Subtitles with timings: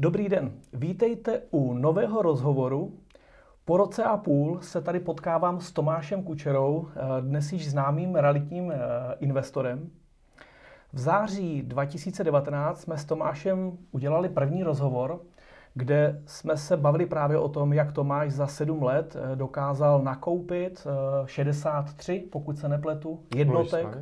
[0.00, 2.92] Dobrý den, vítejte u nového rozhovoru.
[3.64, 8.72] Po roce a půl se tady potkávám s Tomášem Kučerou, eh, dnes již známým realitním
[8.72, 8.76] eh,
[9.18, 9.90] investorem.
[10.92, 15.20] V září 2019 jsme s Tomášem udělali první rozhovor,
[15.74, 20.86] kde jsme se bavili právě o tom, jak Tomáš za sedm let eh, dokázal nakoupit
[21.26, 23.98] 63, pokud se nepletu, jednotek,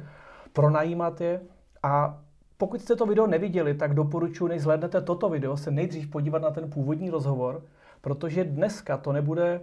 [0.52, 1.40] pronajímat je
[1.82, 2.18] a
[2.59, 6.50] pokud jste to video neviděli, tak doporučuji, než zhlédnete toto video, se nejdřív podívat na
[6.50, 7.62] ten původní rozhovor,
[8.00, 9.61] protože dneska to nebude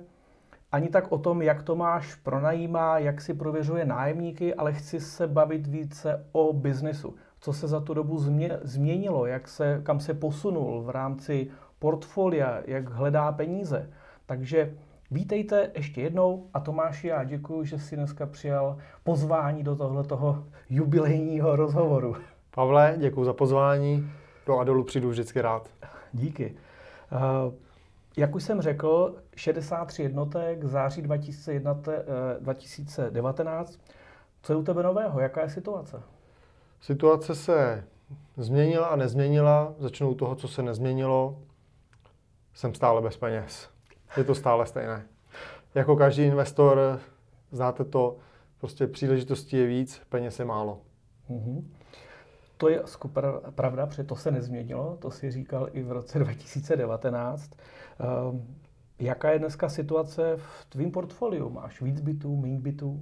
[0.71, 5.67] ani tak o tom, jak Tomáš pronajímá, jak si prověřuje nájemníky, ale chci se bavit
[5.67, 7.15] více o biznesu.
[7.39, 8.17] Co se za tu dobu
[8.63, 11.47] změnilo, jak se, kam se posunul v rámci
[11.79, 13.89] portfolia, jak hledá peníze.
[14.25, 14.73] Takže
[15.11, 21.55] vítejte ještě jednou a Tomáši, já děkuji, že jsi dneska přijal pozvání do tohoto jubilejního
[21.55, 22.15] rozhovoru.
[22.55, 24.11] Pavle, děkuji za pozvání.
[24.45, 25.69] Do Adolu přijdu vždycky rád.
[26.13, 26.55] Díky.
[27.11, 27.19] Uh,
[28.17, 33.73] jak už jsem řekl, 63 jednotek, září 2019.
[33.73, 33.77] Eh,
[34.41, 35.19] Co je u tebe nového?
[35.19, 36.01] Jaká je situace?
[36.81, 37.83] Situace se
[38.37, 39.73] změnila a nezměnila.
[39.77, 41.39] Začnu u toho, co se nezměnilo.
[42.53, 43.69] Jsem stále bez peněz.
[44.17, 45.05] Je to stále stejné.
[45.75, 46.99] Jako každý investor,
[47.51, 48.17] znáte to,
[48.57, 50.81] prostě příležitostí je víc, peněz je málo.
[51.29, 51.63] Uh-huh.
[52.57, 52.83] To je
[53.55, 57.51] pravda, protože to se nezměnilo, to si říkal i v roce 2019.
[57.99, 58.55] Ehm,
[58.99, 61.49] jaká je dneska situace v tvým portfoliu?
[61.49, 62.99] Máš víc bytů, méně bytů?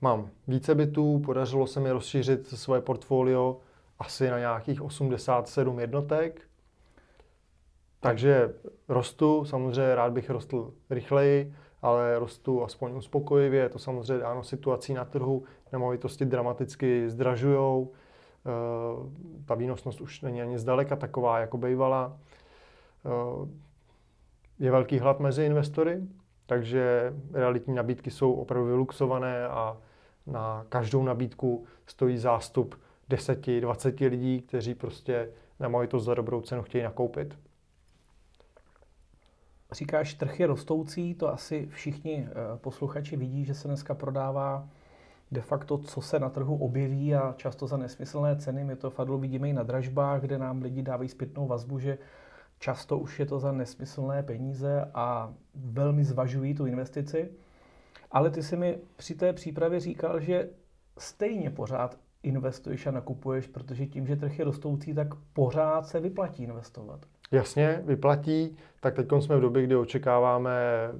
[0.00, 3.60] Mám více bytů, podařilo se mi rozšířit svoje portfolio
[3.98, 6.40] asi na nějakých 87 jednotek.
[8.00, 8.54] Takže
[8.88, 13.68] rostu, samozřejmě rád bych rostl rychleji, ale rostu aspoň uspokojivě.
[13.68, 17.99] To samozřejmě dáno situací na trhu, nemovitosti dramaticky zdražují Eh,
[19.44, 22.18] ta výnosnost už není ani zdaleka taková, jako bývala.
[23.06, 23.48] Eh,
[24.58, 26.02] je velký hlad mezi investory,
[26.46, 29.76] takže realitní nabídky jsou opravdu vyluxované a
[30.26, 37.38] na každou nabídku stojí zástup 10-20 lidí, kteří prostě nemovitost za dobrou cenu chtějí nakoupit.
[39.72, 44.68] Říkáš, trh je rostoucí, to asi všichni eh, posluchači vidí, že se dneska prodává
[45.32, 48.64] de facto, co se na trhu objeví a často za nesmyslné ceny.
[48.64, 51.98] My to fadlo vidíme i na dražbách, kde nám lidi dávají zpětnou vazbu, že
[52.58, 57.30] často už je to za nesmyslné peníze a velmi zvažují tu investici.
[58.10, 60.48] Ale ty si mi při té přípravě říkal, že
[60.98, 66.42] stejně pořád investuješ a nakupuješ, protože tím, že trh je rostoucí, tak pořád se vyplatí
[66.42, 67.00] investovat.
[67.32, 68.56] Jasně, vyplatí.
[68.80, 70.52] Tak teď jsme v době, kdy očekáváme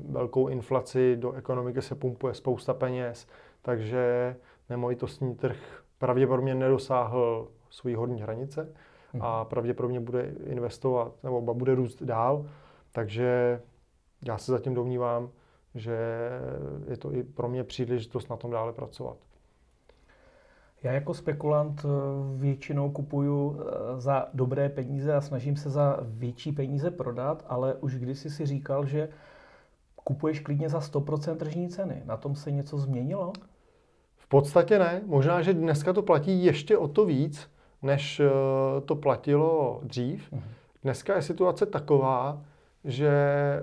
[0.08, 3.26] velkou inflaci, do ekonomiky se pumpuje spousta peněz,
[3.62, 4.36] takže
[4.68, 8.72] nemovitostní trh pravděpodobně nedosáhl své horní hranice
[9.20, 9.48] a mhm.
[9.48, 12.46] pravděpodobně bude investovat nebo bude růst dál.
[12.92, 13.60] Takže
[14.26, 15.30] já se zatím domnívám,
[15.74, 15.98] že
[16.88, 19.16] je to i pro mě příležitost na tom dále pracovat.
[20.82, 21.88] Já jako spekulant eh,
[22.36, 27.98] většinou kupuju eh, za dobré peníze a snažím se za větší peníze prodat, ale už
[27.98, 29.08] kdysi si říkal, že
[30.04, 32.02] kupuješ klidně za 100% tržní ceny.
[32.04, 33.32] Na tom se něco změnilo?
[34.30, 35.02] V podstatě ne.
[35.06, 37.50] Možná, že dneska to platí ještě o to víc,
[37.82, 38.30] než eh,
[38.80, 40.32] to platilo dřív.
[40.32, 40.42] Mhm.
[40.82, 42.42] Dneska je situace taková,
[42.84, 43.12] že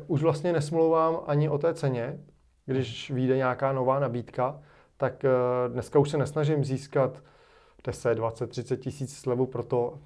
[0.07, 2.19] už vlastně nesmlouvám ani o té ceně,
[2.65, 4.59] když vyjde nějaká nová nabídka,
[4.97, 5.29] tak eh,
[5.67, 7.23] dneska už se nesnažím získat
[7.85, 9.99] 10, 20, 30 tisíc slevu pro to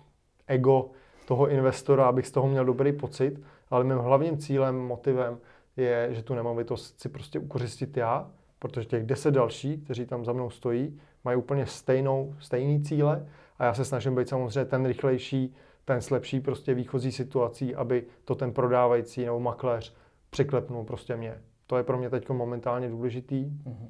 [0.47, 0.89] ego
[1.25, 5.37] toho investora, abych z toho měl dobrý pocit, ale mým hlavním cílem, motivem
[5.77, 10.33] je, že tu nemovitost si prostě ukořistit já, protože těch 10 další, kteří tam za
[10.33, 13.27] mnou stojí, mají úplně stejnou, stejný cíle
[13.57, 15.55] a já se snažím být samozřejmě ten rychlejší,
[15.85, 19.95] ten slepší prostě výchozí situací, aby to ten prodávající nebo makléř
[20.29, 21.41] přiklepnul prostě mě.
[21.67, 23.45] To je pro mě teď momentálně důležitý.
[23.45, 23.89] Mm-hmm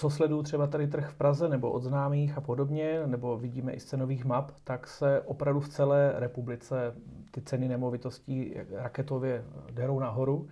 [0.00, 3.80] co sleduju třeba tady trh v Praze nebo od známých a podobně, nebo vidíme i
[3.80, 6.94] z cenových map, tak se opravdu v celé republice
[7.30, 10.48] ty ceny nemovitostí raketově derou nahoru.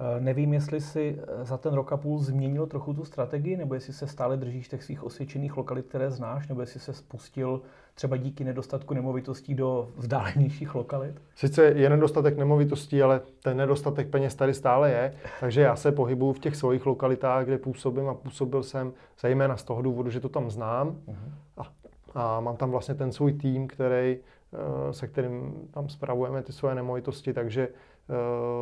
[0.00, 3.74] Eh, nevím, jestli si eh, za ten rok a půl změnil trochu tu strategii, nebo
[3.74, 7.60] jestli se stále držíš těch svých osvědčených lokalit, které znáš, nebo jestli se spustil
[7.94, 11.22] třeba díky nedostatku nemovitostí do vzdálenějších lokalit?
[11.34, 16.32] Sice je nedostatek nemovitostí, ale ten nedostatek peněz tady stále je, takže já se pohybuju
[16.32, 20.28] v těch svých lokalitách, kde působím a působil jsem zejména z toho důvodu, že to
[20.28, 21.32] tam znám uh-huh.
[21.56, 21.72] a,
[22.14, 26.74] a mám tam vlastně ten svůj tým, který, eh, se kterým tam spravujeme ty svoje
[26.74, 27.68] nemovitosti, takže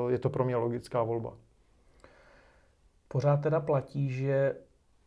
[0.08, 1.32] je to pro mě logická volba.
[3.08, 4.56] Pořád teda platí, že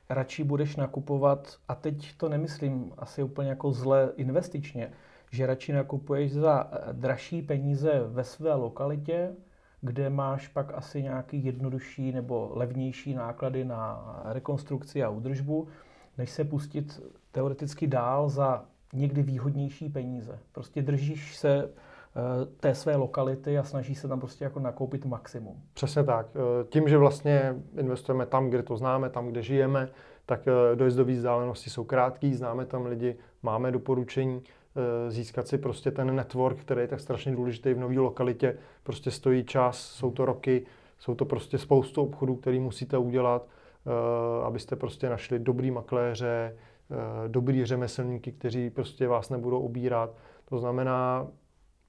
[0.10, 4.92] radši budeš nakupovat, a teď to nemyslím asi úplně jako zle investičně,
[5.32, 9.36] že radši nakupuješ za dražší peníze ve své lokalitě,
[9.82, 15.68] kde máš pak asi nějaký jednodušší nebo levnější náklady na rekonstrukci a údržbu,
[16.18, 17.02] než se pustit
[17.32, 20.40] teoreticky dál za někdy výhodnější peníze.
[20.52, 21.70] Prostě držíš se eh,
[22.60, 25.62] té své lokality a snaží se tam prostě jako nakoupit maximum.
[25.74, 26.28] Přesně tak.
[26.36, 29.90] Eh, tím, že vlastně investujeme tam, kde to známe, tam, kde žijeme,
[30.26, 34.42] tak eh, dojezdové vzdálenosti jsou krátké, známe tam lidi, máme doporučení,
[35.08, 39.44] získat si prostě ten network, který je tak strašně důležitý v nové lokalitě, prostě stojí
[39.44, 40.66] čas, jsou to roky,
[41.00, 43.48] jsou to prostě spoustu obchodů, který musíte udělat,
[44.44, 46.54] abyste prostě našli dobrý makléře,
[46.92, 50.16] Eh, dobrý řemeslníky, kteří prostě vás nebudou obírat.
[50.46, 51.28] To znamená,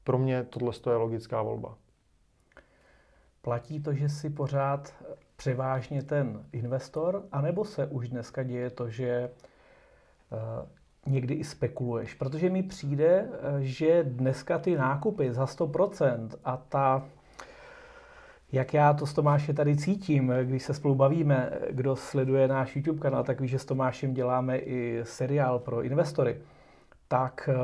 [0.04, 1.76] pro mě tohle je logická volba.
[3.42, 4.94] Platí to, že si pořád
[5.36, 9.30] převážně ten investor, anebo se už dneska děje to, že eh,
[11.06, 12.14] někdy i spekuluješ?
[12.14, 17.02] Protože mi přijde, eh, že dneska ty nákupy za 100% a ta
[18.52, 23.00] jak já to s Tomášem tady cítím, když se spolu bavíme, kdo sleduje náš YouTube
[23.00, 26.40] kanál, tak ví, že s Tomášem děláme i seriál pro investory,
[27.12, 27.56] tak eh,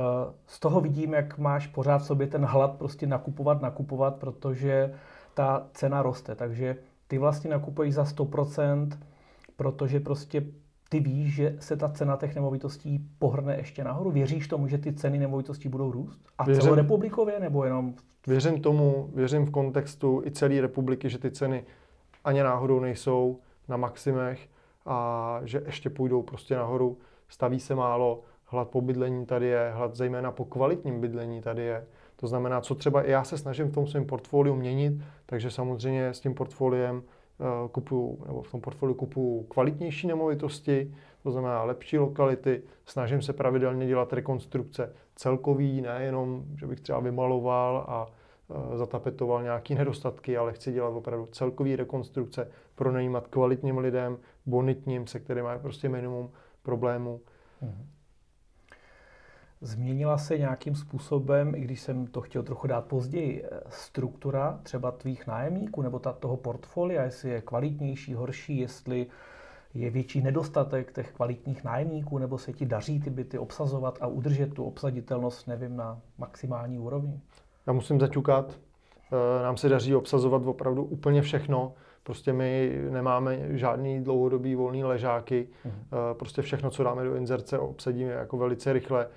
[0.46, 4.94] z toho vidím, jak máš pořád v sobě ten hlad prostě nakupovat, nakupovat, protože
[5.34, 6.34] ta cena roste.
[6.34, 6.76] Takže
[7.06, 8.88] ty vlastně nakupuješ za 100%,
[9.56, 10.44] protože prostě
[10.88, 14.10] ty víš, že se ta cena těch nemovitostí pohrne ještě nahoru?
[14.10, 16.20] Věříš tomu, že ty ceny nemovitostí budou růst?
[16.38, 17.94] A Věřím, celorepublikově nebo jenom
[18.26, 21.64] Věřím tomu, věřím v kontextu i celé republiky, že ty ceny
[22.24, 24.48] ani náhodou nejsou na maximech
[24.86, 26.98] a že ještě půjdou prostě nahoru.
[27.28, 31.86] Staví se málo, hlad po bydlení tady je, hlad zejména po kvalitním bydlení tady je.
[32.16, 36.08] To znamená, co třeba i já se snažím v tom svém portfoliu měnit, takže samozřejmě
[36.08, 40.94] s tím portfoliem uh, kupuju, nebo v tom portfoliu kupuju kvalitnější nemovitosti,
[41.26, 47.84] to znamená lepší lokality, snažím se pravidelně dělat rekonstrukce celkový, nejenom, že bych třeba vymaloval
[47.88, 48.06] a
[48.74, 55.20] e, zatapetoval nějaké nedostatky, ale chci dělat opravdu celkový rekonstrukce, pronajímat kvalitním lidem, bonitním, se
[55.20, 56.30] kterými mají prostě minimum
[56.62, 57.20] problémů.
[57.62, 57.86] Mhm.
[59.60, 64.90] Změnila se nějakým způsobem, i když jsem to chtěl trochu dát později, e, struktura třeba
[64.90, 69.06] tvých nájemníků nebo ta, toho portfolia, jestli je kvalitnější, horší, jestli
[69.74, 74.54] je větší nedostatek těch kvalitních nájemníků, nebo se ti daří ty byty obsazovat a udržet
[74.54, 77.20] tu obsaditelnost, nevím, na maximální úrovni?
[77.66, 78.58] Já musím zaťukat.
[79.12, 81.72] Eh, nám se daří obsazovat opravdu úplně všechno.
[82.02, 85.48] Prostě my nemáme žádný dlouhodobý volný ležáky.
[85.64, 85.74] Mhm.
[86.12, 89.08] Prostě všechno, co dáme do inzerce, obsadíme jako velice rychle,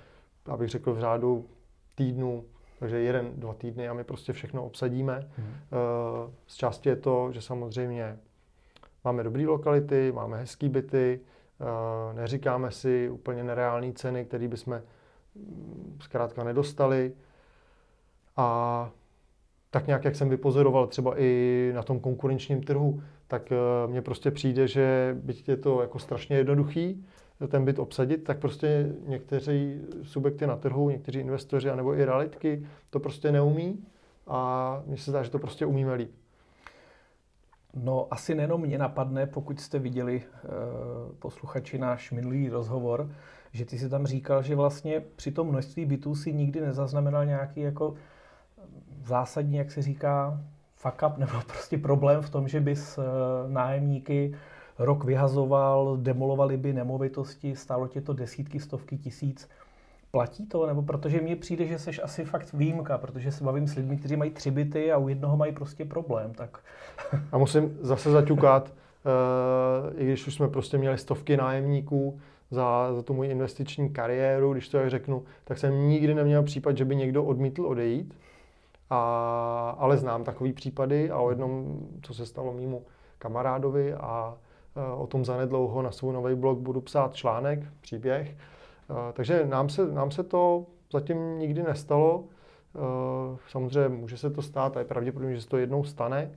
[0.50, 1.46] abych řekl v řádu
[1.94, 2.44] týdnu,
[2.78, 5.28] takže jeden, dva týdny a my prostě všechno obsadíme.
[5.38, 5.54] Mhm.
[6.46, 8.18] Z části je to, že samozřejmě
[9.04, 11.20] Máme dobré lokality, máme hezké byty,
[11.60, 14.82] eh, neříkáme si úplně nereální ceny, které bychom
[15.34, 17.12] mm, zkrátka nedostali.
[18.36, 18.90] A
[19.70, 23.56] tak nějak, jak jsem vypozoroval třeba i na tom konkurenčním trhu, tak eh,
[23.86, 27.06] mně prostě přijde, že byť je to jako strašně jednoduchý,
[27.48, 33.00] ten byt obsadit, tak prostě někteří subjekty na trhu, někteří investoři, anebo i realitky to
[33.00, 33.84] prostě neumí
[34.26, 36.10] a mně se zdá, že to prostě umíme líp.
[37.74, 40.48] No asi nejenom mě napadne, pokud jste viděli e,
[41.18, 43.10] posluchači náš minulý rozhovor,
[43.52, 47.60] že ty si tam říkal, že vlastně při tom množství bytů si nikdy nezaznamenal nějaký
[47.60, 47.94] jako
[49.04, 50.40] zásadní, jak se říká,
[50.74, 53.02] fuck up nebo prostě problém v tom, že bys e,
[53.48, 54.34] nájemníky
[54.80, 59.48] rok vyhazoval, demolovali by nemovitosti, stálo tě to desítky, stovky tisíc.
[60.10, 60.66] Platí to?
[60.66, 64.16] Nebo protože mně přijde, že jsi asi fakt výjimka, protože se bavím s lidmi, kteří
[64.16, 66.34] mají tři byty a u jednoho mají prostě problém.
[66.34, 66.58] Tak...
[67.32, 72.20] A musím zase zaťukat, uh, i když už jsme prostě měli stovky nájemníků
[72.50, 76.76] za, za tu moji investiční kariéru, když to jak řeknu, tak jsem nikdy neměl případ,
[76.76, 78.14] že by někdo odmítl odejít.
[78.90, 82.82] A, ale znám takový případy a o jednom, co se stalo mýmu
[83.18, 84.34] kamarádovi a
[84.96, 88.36] o tom zanedlouho na svůj nový blog budu psát článek, příběh,
[89.12, 92.24] takže nám se, nám se to zatím nikdy nestalo.
[93.48, 96.30] Samozřejmě může se to stát a je pravděpodobně, že se to jednou stane,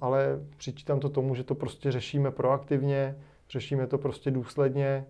[0.00, 3.18] ale přičítám to tomu, že to prostě řešíme proaktivně,
[3.50, 5.06] řešíme to prostě důsledně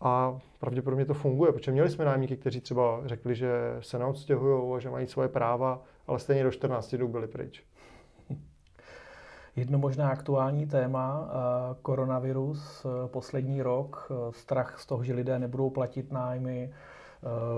[0.00, 4.78] a pravděpodobně to funguje, protože měli jsme nájemníky, kteří třeba řekli, že se neodstěhují a
[4.78, 7.64] že mají svoje práva, ale stejně do 14 dnů byli pryč.
[9.56, 15.38] Jedno možná aktuální téma, eh, koronavirus, eh, poslední rok, eh, strach z toho, že lidé
[15.38, 16.72] nebudou platit nájmy.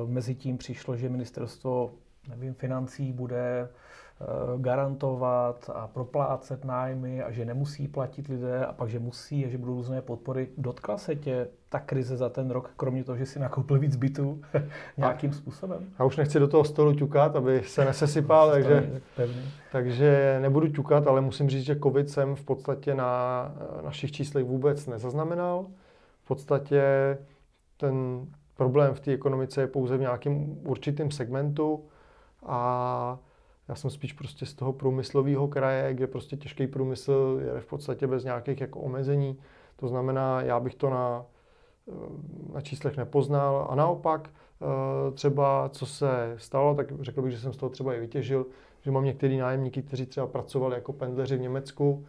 [0.07, 1.91] Mezitím přišlo, že ministerstvo
[2.29, 3.69] nevím, financí bude
[4.59, 9.59] garantovat a proplácet nájmy a že nemusí platit lidé a pak, že musí a že
[9.59, 10.49] budou různé podpory.
[10.59, 14.43] Dotkla se tě ta krize za ten rok, kromě toho, že si nakoupil víc bytů
[14.97, 15.87] nějakým způsobem?
[15.99, 19.01] Já už nechci do toho stolu ťukat, aby se nesesypal, takže,
[19.73, 23.53] takže nebudu ťukat, ale musím říct, že covid jsem v podstatě na
[23.85, 25.67] našich číslech vůbec nezaznamenal.
[26.25, 26.83] V podstatě
[27.77, 31.85] ten problém v té ekonomice je pouze v nějakém určitém segmentu
[32.47, 33.19] a
[33.69, 38.07] já jsem spíš prostě z toho průmyslového kraje, kde prostě těžký průmysl je v podstatě
[38.07, 39.39] bez nějakých jako omezení.
[39.77, 41.27] To znamená, já bych to na,
[42.55, 43.67] na číslech nepoznal.
[43.71, 47.95] A naopak, eh, třeba co se stalo, tak řekl bych, že jsem z toho třeba
[47.95, 48.47] i vytěžil,
[48.83, 52.07] že mám některý nájemníky, kteří třeba pracovali jako pendleři v Německu.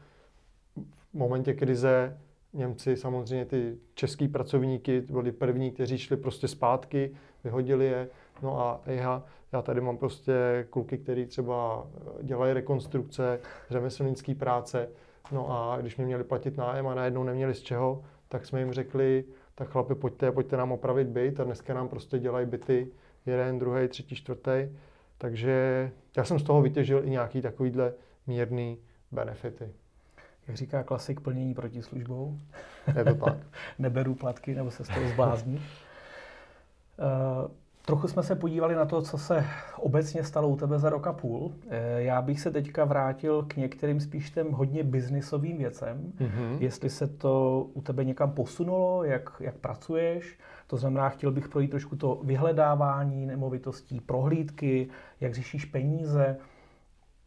[1.11, 2.17] V momentě krize
[2.53, 8.09] Němci samozřejmě ty český pracovníky byli první, kteří šli prostě zpátky, vyhodili je.
[8.41, 11.87] No a já, já tady mám prostě kluky, kteří třeba
[12.21, 13.39] dělají rekonstrukce,
[13.69, 14.89] řemeslnické práce.
[15.31, 18.73] No a když mi měli platit nájem a najednou neměli z čeho, tak jsme jim
[18.73, 19.25] řekli,
[19.55, 22.87] tak chlapi, pojďte, pojďte nám opravit byt a dneska nám prostě dělají byty
[23.25, 24.69] jeden, druhý, třetí, čtvrtý.
[25.17, 27.93] Takže já jsem z toho vytěžil i nějaký takovýhle
[28.27, 28.77] mírný
[29.11, 29.69] benefity
[30.47, 32.37] jak říká klasik, plnění protislužbou.
[32.97, 33.37] Je to tak.
[33.79, 35.55] Neberu platky, nebo se z toho zblázní.
[35.55, 35.61] Uh,
[37.85, 39.45] trochu jsme se podívali na to, co se
[39.77, 41.41] obecně stalo u tebe za rok a půl.
[41.45, 41.51] Uh,
[41.97, 46.13] já bych se teďka vrátil k některým spíš těm hodně biznisovým věcem.
[46.17, 46.57] Mm-hmm.
[46.59, 50.39] Jestli se to u tebe někam posunulo, jak, jak pracuješ.
[50.67, 54.87] To znamená, chtěl bych projít trošku to vyhledávání nemovitostí, prohlídky,
[55.21, 56.37] jak řešíš peníze.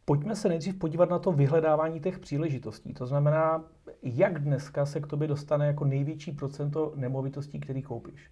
[0.04, 2.94] Pojďme se nejdřív podívat na to vyhledávání těch příležitostí.
[2.94, 3.64] To znamená,
[4.02, 8.30] jak dneska se k tobě dostane jako největší procento nemovitostí, který koupíš?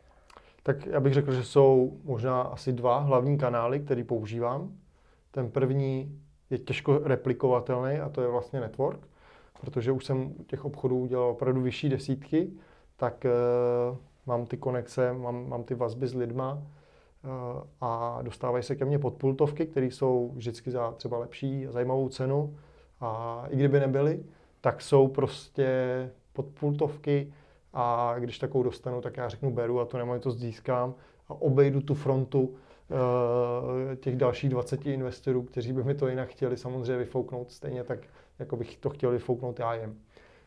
[0.67, 4.73] Tak já bych řekl, že jsou možná asi dva hlavní kanály, který používám.
[5.31, 6.21] Ten první
[6.51, 9.09] je těžko replikovatelný a to je vlastně network,
[9.61, 12.51] protože už jsem těch obchodů udělal opravdu vyšší desítky,
[12.97, 13.27] tak
[13.91, 13.97] uh,
[14.27, 16.63] mám ty konexe, mám, mám ty vazby s lidma,
[17.27, 22.09] Eh, a dostávají se ke mně podpultovky, které jsou vždycky za třeba lepší a zajímavou
[22.09, 22.57] cenu.
[23.01, 24.25] A i kdyby nebyly,
[24.61, 25.69] tak jsou prostě
[26.33, 27.33] podpultovky
[27.79, 30.95] a když takovou dostanu, tak já řeknu beru a tu nemovitost získám
[31.29, 32.55] a obejdu tu frontu
[33.93, 37.99] eh, těch dalších 20 investorů, kteří by mi to jinak chtěli samozřejmě vyfouknout stejně tak,
[38.39, 39.99] jako bych to chtěl vyfouknout já jim.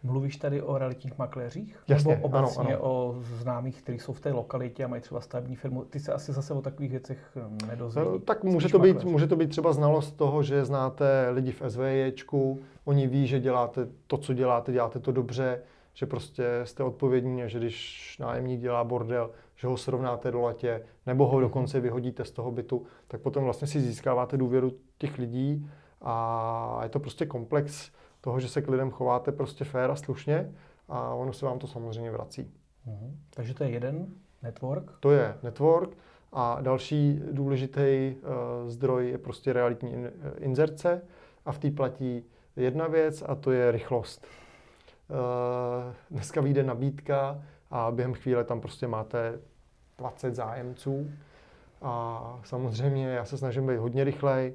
[0.03, 1.79] Mluvíš tady o realitních makléřích?
[1.87, 2.79] Jasně, Nebo obecně ano, ano.
[2.81, 5.85] o známých, kteří jsou v té lokalitě a mají třeba stavební firmu?
[5.85, 8.01] Ty se asi zase o takových věcech hm, nedozví.
[8.05, 11.61] No, tak může to, být, může to být třeba znalost toho, že znáte lidi v
[11.67, 15.61] SVJčku, oni ví, že děláte to, co děláte, děláte to dobře,
[15.99, 20.83] že prostě jste odpovědní a že když nájemník dělá bordel, že ho srovnáte do latě,
[21.05, 21.41] nebo ho mhm.
[21.41, 25.69] dokonce vyhodíte z toho bytu, tak potom vlastně si získáváte důvěru těch lidí
[26.01, 27.91] a je to prostě komplex
[28.21, 30.55] toho, že se k lidem chováte prostě fér a slušně
[30.89, 32.51] a ono se vám to samozřejmě vrací.
[32.85, 33.19] Mhm.
[33.29, 34.07] Takže to je jeden
[34.43, 34.91] network?
[34.99, 35.89] To je network
[36.31, 41.01] a další důležitý uh, zdroj je prostě realitní in, inzerce
[41.45, 42.23] a v té platí
[42.55, 44.27] jedna věc a to je rychlost.
[45.09, 49.39] Uh, dneska vyjde nabídka a během chvíle tam prostě máte
[49.97, 51.11] 20 zájemců
[51.81, 54.53] a samozřejmě já se snažím být hodně rychlej,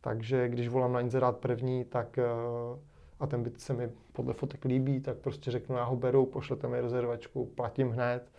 [0.00, 2.18] takže když volám na inzerát první, tak
[2.72, 2.78] uh,
[3.20, 6.68] a ten byt se mi podle fotek líbí, tak prostě řeknu, já ho beru, pošlete
[6.68, 8.30] mi rezervačku, platím hned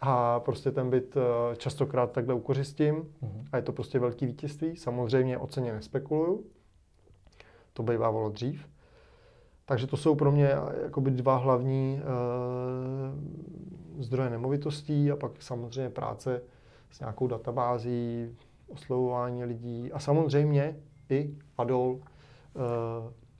[0.00, 3.44] a prostě ten byt eh, častokrát takhle ukořistím mm-hmm.
[3.52, 4.76] a je to prostě velký vítězství.
[4.76, 6.44] Samozřejmě o ceně nespekuluju,
[7.72, 8.68] to bývávalo dřív.
[9.68, 12.02] Takže to jsou pro mě eh, jakoby dva hlavní uh,
[14.02, 16.42] zdroje nemovitostí a pak samozřejmě práce
[16.90, 18.36] s nějakou databází,
[18.68, 20.76] oslovování lidí a samozřejmě
[21.10, 22.00] i Adol uh,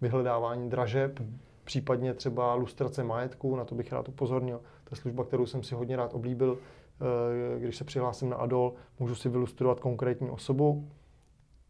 [0.00, 1.20] vyhledávání dražeb,
[1.64, 4.60] případně třeba lustrace majetku, na to bych rád upozornil.
[4.84, 6.58] To je služba, kterou jsem si hodně rád oblíbil.
[7.58, 10.88] Když se přihlásím na ADOL, můžu si vylustrovat konkrétní osobu.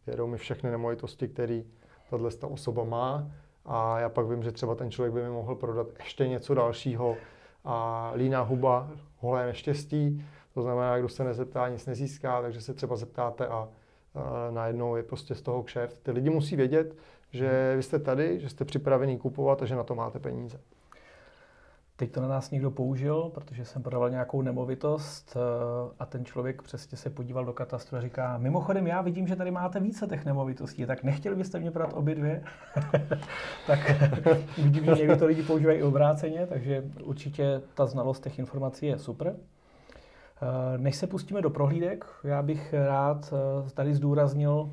[0.07, 1.61] Jedou mi všechny nemovitosti, které
[2.09, 3.31] tahle ta osoba má
[3.67, 7.17] a já pak vím, že třeba ten člověk by mi mohl prodat ještě něco dalšího.
[7.65, 12.95] A líná huba, holé neštěstí, to znamená, kdo se nezeptá, nic nezíská, takže se třeba
[12.95, 13.67] zeptáte a, a
[14.51, 16.03] najednou je prostě z toho kšeft.
[16.03, 16.95] Ty lidi musí vědět,
[17.31, 20.59] že vy jste tady, že jste připravený kupovat a že na to máte peníze.
[21.99, 26.61] Teď to na nás někdo použil, protože jsem prodával nějakou nemovitost eh, a ten člověk
[26.61, 30.25] přesně se podíval do katastru a říká, mimochodem já vidím, že tady máte více těch
[30.25, 32.43] nemovitostí, tak nechtěli byste mě prodat obě dvě?
[33.67, 33.79] tak
[34.57, 38.97] vidím, že někdo to lidi používají i obráceně, takže určitě ta znalost těch informací je
[38.97, 39.35] super.
[39.35, 44.71] Eh, než se pustíme do prohlídek, já bych rád eh, tady zdůraznil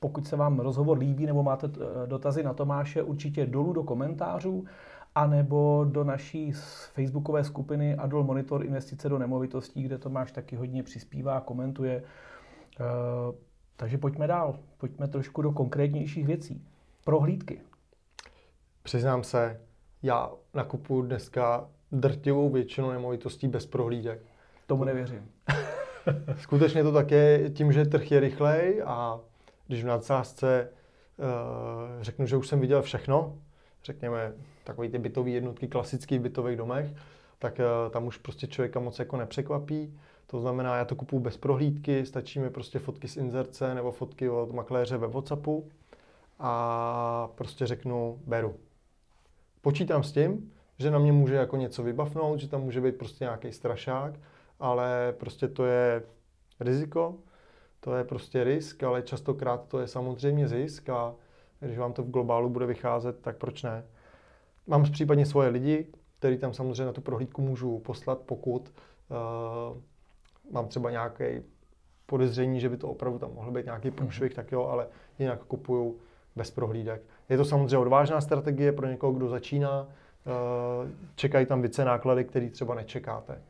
[0.00, 1.70] pokud se vám rozhovor líbí nebo máte
[2.06, 4.64] dotazy na Tomáše, určitě dolů do komentářů
[5.14, 6.52] anebo do naší
[6.92, 12.02] facebookové skupiny Adol Monitor investice do nemovitostí, kde Tomáš taky hodně přispívá, komentuje.
[12.80, 12.84] Eh,
[13.76, 16.66] takže pojďme dál, pojďme trošku do konkrétnějších věcí.
[17.04, 17.60] Prohlídky.
[18.82, 19.60] Přiznám se,
[20.02, 24.20] já nakupuju dneska drtivou většinu nemovitostí bez prohlídek.
[24.66, 25.30] Tomu nevěřím.
[26.38, 29.20] Skutečně to také tím, že trh je rychlej a
[29.66, 30.68] když v nadsázce
[31.18, 33.38] uh, řeknu, že už jsem viděl všechno,
[33.84, 34.32] řekněme
[34.64, 36.86] takový ty bytové jednotky klasický v bytových domech,
[37.38, 39.98] tak uh, tam už prostě člověka moc jako nepřekvapí.
[40.26, 44.28] To znamená, já to kupuju bez prohlídky, stačí mi prostě fotky z inzerce nebo fotky
[44.28, 45.68] od makléře ve Whatsappu
[46.38, 48.54] a prostě řeknu, beru.
[49.62, 53.24] Počítám s tím, že na mě může jako něco vybavnout, že tam může být prostě
[53.24, 54.14] nějaký strašák,
[54.60, 56.02] ale prostě to je
[56.60, 57.14] riziko,
[57.80, 61.14] to je prostě risk, ale častokrát to je samozřejmě zisk a
[61.60, 63.84] když vám to v globálu bude vycházet, tak proč ne?
[64.66, 65.86] Mám případně svoje lidi,
[66.18, 68.72] který tam samozřejmě na tu prohlídku můžu poslat, pokud
[69.08, 69.78] uh,
[70.52, 71.24] mám třeba nějaký
[72.06, 74.86] podezření, že by to opravdu tam mohl být nějaký průšvih, tak jo, ale
[75.18, 75.96] jinak kupuju
[76.36, 77.02] bez prohlídek.
[77.28, 79.82] Je to samozřejmě odvážná strategie pro někoho, kdo začíná.
[79.82, 83.42] Uh, čekají tam více náklady, které třeba nečekáte.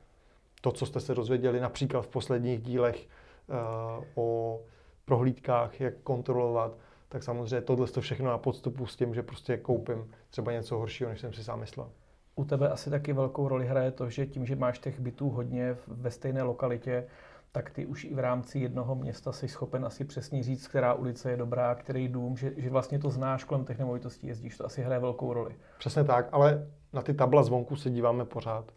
[0.60, 4.60] To, co jste se dozvěděli například v posledních dílech uh, o
[5.04, 6.72] prohlídkách, jak kontrolovat,
[7.12, 11.10] tak samozřejmě tohle to všechno na podstupu s tím, že prostě koupím třeba něco horšího,
[11.10, 11.90] než jsem si sám myslel.
[12.34, 15.76] U tebe asi taky velkou roli hraje to, že tím, že máš těch bytů hodně
[15.86, 17.06] ve stejné lokalitě,
[17.52, 21.30] tak ty už i v rámci jednoho města jsi schopen asi přesně říct, která ulice
[21.30, 24.82] je dobrá, který dům, že, že vlastně to znáš kolem těch nemovitostí jezdíš, to asi
[24.82, 25.54] hraje velkou roli.
[25.78, 28.72] Přesně tak, ale na ty tabla zvonku se díváme pořád.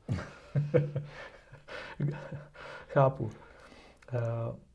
[2.87, 3.31] Chápu.
[4.13, 4.72] Eh,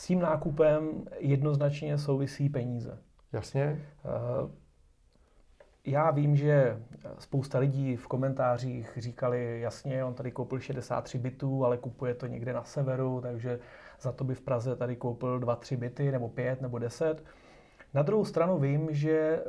[0.00, 2.98] s tím nákupem jednoznačně souvisí peníze.
[3.32, 3.62] Jasně.
[4.04, 4.50] Eh,
[5.86, 6.82] já vím, že
[7.18, 12.52] spousta lidí v komentářích říkali, jasně, on tady koupil 63 bytů, ale kupuje to někde
[12.52, 13.58] na severu, takže
[14.00, 17.24] za to by v Praze tady koupil 2-3 byty, nebo 5, nebo 10.
[17.94, 19.42] Na druhou stranu vím, že eh,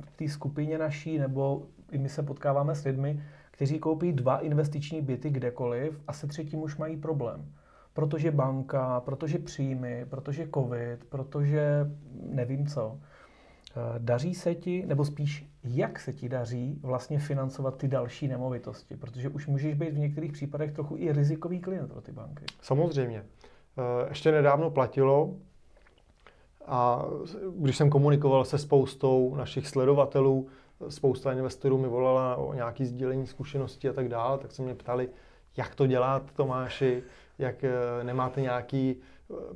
[0.00, 5.02] v té skupině naší, nebo i my se potkáváme s lidmi, kteří koupí dva investiční
[5.02, 7.52] byty kdekoliv a se třetím už mají problém.
[7.92, 11.90] Protože banka, protože příjmy, protože covid, protože
[12.22, 12.98] nevím co.
[13.76, 18.96] Eh, daří se ti, nebo spíš jak se ti daří vlastně financovat ty další nemovitosti?
[18.96, 22.44] Protože už můžeš být v některých případech trochu i rizikový klient pro ty banky.
[22.62, 23.24] Samozřejmě.
[23.78, 25.34] Eh, ještě nedávno platilo,
[26.66, 27.04] a
[27.56, 30.48] když jsem komunikoval se spoustou našich sledovatelů,
[30.88, 35.08] spousta investorů mi volala o nějaké sdílení zkušeností a tak dále, tak se mě ptali,
[35.56, 37.02] jak to dělat, Tomáši,
[37.40, 38.96] jak eh, nemáte nějaký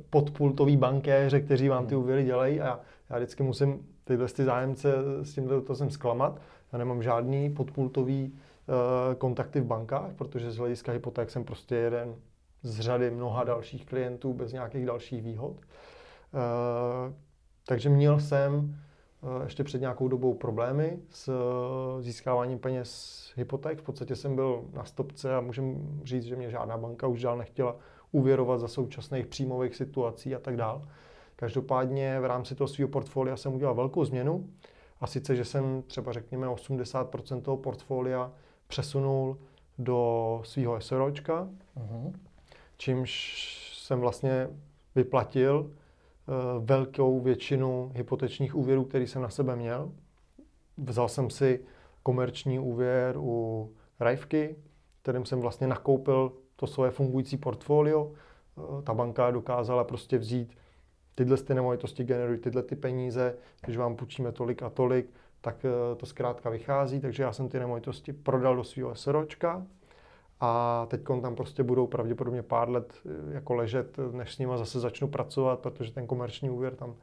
[0.09, 2.03] podpultový bankéře, kteří vám ty hmm.
[2.03, 4.93] úvěry dělají a já vždycky musím tyhle ty zájemce
[5.23, 6.41] s tím to jsem zklamat.
[6.73, 8.35] Já nemám žádný podpultový
[9.17, 12.15] kontakty v bankách, protože z hlediska hypoték jsem prostě jeden
[12.63, 15.55] z řady mnoha dalších klientů bez nějakých dalších výhod.
[17.67, 18.75] Takže měl jsem
[19.43, 23.79] ještě před nějakou dobou problémy s uh, získáváním peněz hypoték.
[23.79, 27.37] V podstatě jsem byl na stopce a můžu říct, že mě žádná banka už dál
[27.37, 27.75] nechtěla
[28.11, 30.81] úvěrovat za současných příjmových situací a tak dále.
[31.35, 34.49] Každopádně v rámci toho svého portfolia jsem udělal velkou změnu
[35.01, 38.31] a sice, že jsem třeba řekněme 80% toho portfolia
[38.67, 39.37] přesunul
[39.77, 41.47] do svého SROčka,
[41.77, 42.13] uh-huh.
[42.77, 43.35] čímž
[43.77, 44.49] jsem vlastně
[44.95, 45.71] vyplatil
[46.59, 49.91] velkou většinu hypotečních úvěrů, který jsem na sebe měl.
[50.77, 51.65] Vzal jsem si
[52.03, 54.55] komerční úvěr u Rajvky,
[55.01, 58.03] kterým jsem vlastně nakoupil to svoje fungující portfolio.
[58.55, 60.57] Uh, ta banka dokázala prostě vzít
[61.15, 63.35] tyhle ty nemovitosti generují tyhle ty peníze,
[63.65, 65.09] když vám půjčíme tolik a tolik,
[65.41, 69.65] tak eh, to zkrátka vychází, takže já jsem ty nemovitosti prodal do svého SROčka
[70.39, 74.79] a teď tam prostě budou pravděpodobně pár let eh, jako ležet, než s nima zase
[74.79, 76.95] začnu pracovat, protože ten komerční úvěr tam,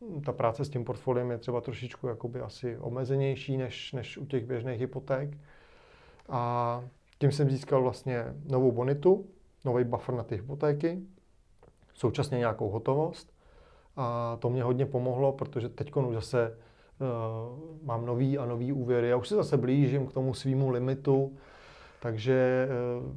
[0.00, 4.26] hm, ta práce s tím portfoliem je třeba trošičku jakoby asi omezenější než, než u
[4.26, 5.38] těch běžných hypoték.
[6.28, 6.84] A
[7.18, 9.26] tím jsem získal vlastně novou bonitu,
[9.64, 10.98] nový buffer na ty hypotéky,
[11.94, 13.32] současně nějakou hotovost.
[13.96, 16.56] A to mě hodně pomohlo, protože teď už zase
[17.00, 19.08] uh, mám nový a nový úvěry.
[19.08, 21.36] Já už se zase blížím k tomu svýmu limitu,
[22.02, 22.68] takže
[23.00, 23.12] uh,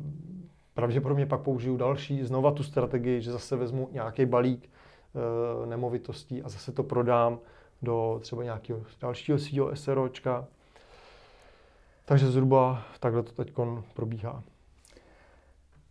[0.74, 6.50] pravděpodobně pak použiju další, znova tu strategii, že zase vezmu nějaký balík uh, nemovitostí a
[6.50, 7.40] zase to prodám
[7.82, 10.48] do třeba nějakého dalšího svého SROčka.
[12.06, 13.54] Takže zhruba takhle to teď
[13.94, 14.44] probíhá.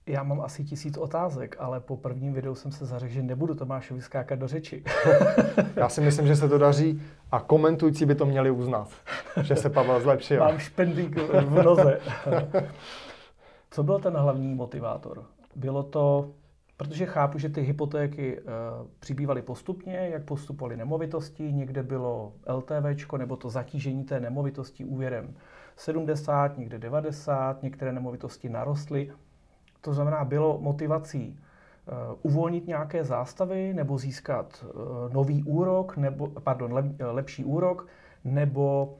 [0.07, 4.03] Já mám asi tisíc otázek, ale po prvním videu jsem se zařekl, že nebudu Tomášovi
[4.03, 4.85] skákat do řeči.
[5.77, 8.89] Já si myslím, že se to daří a komentující by to měli uznat,
[9.43, 10.41] že se Pavel zlepšil.
[10.41, 12.01] Mám špendlík v noze.
[13.71, 15.25] Co byl ten hlavní motivátor?
[15.57, 16.31] Bylo to,
[16.77, 18.49] protože chápu, že ty hypotéky uh,
[18.99, 25.35] přibývaly postupně, jak postupovaly nemovitosti, někde bylo LTV nebo to zatížení té nemovitosti úvěrem
[25.77, 29.11] 70, někde 90, některé nemovitosti narostly.
[29.85, 36.73] To znamená, bylo motivací uh, uvolnit nějaké zástavy nebo získat uh, nový úrok, nebo, pardon,
[36.73, 37.87] lep, lepší úrok,
[38.25, 38.95] nebo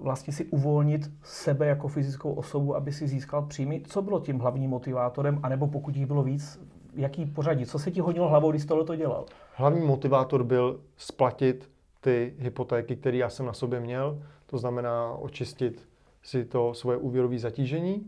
[0.00, 3.82] vlastně si uvolnit sebe jako fyzickou osobu, aby si získal příjmy.
[3.86, 6.60] Co bylo tím hlavním motivátorem, anebo pokud jich bylo víc,
[6.94, 7.66] jaký pořadí?
[7.66, 9.24] Co se ti hodilo hlavou, když tohle to dělal?
[9.54, 15.88] Hlavní motivátor byl splatit ty hypotéky, které já jsem na sobě měl, to znamená očistit
[16.22, 18.06] si to svoje úvěrové zatížení.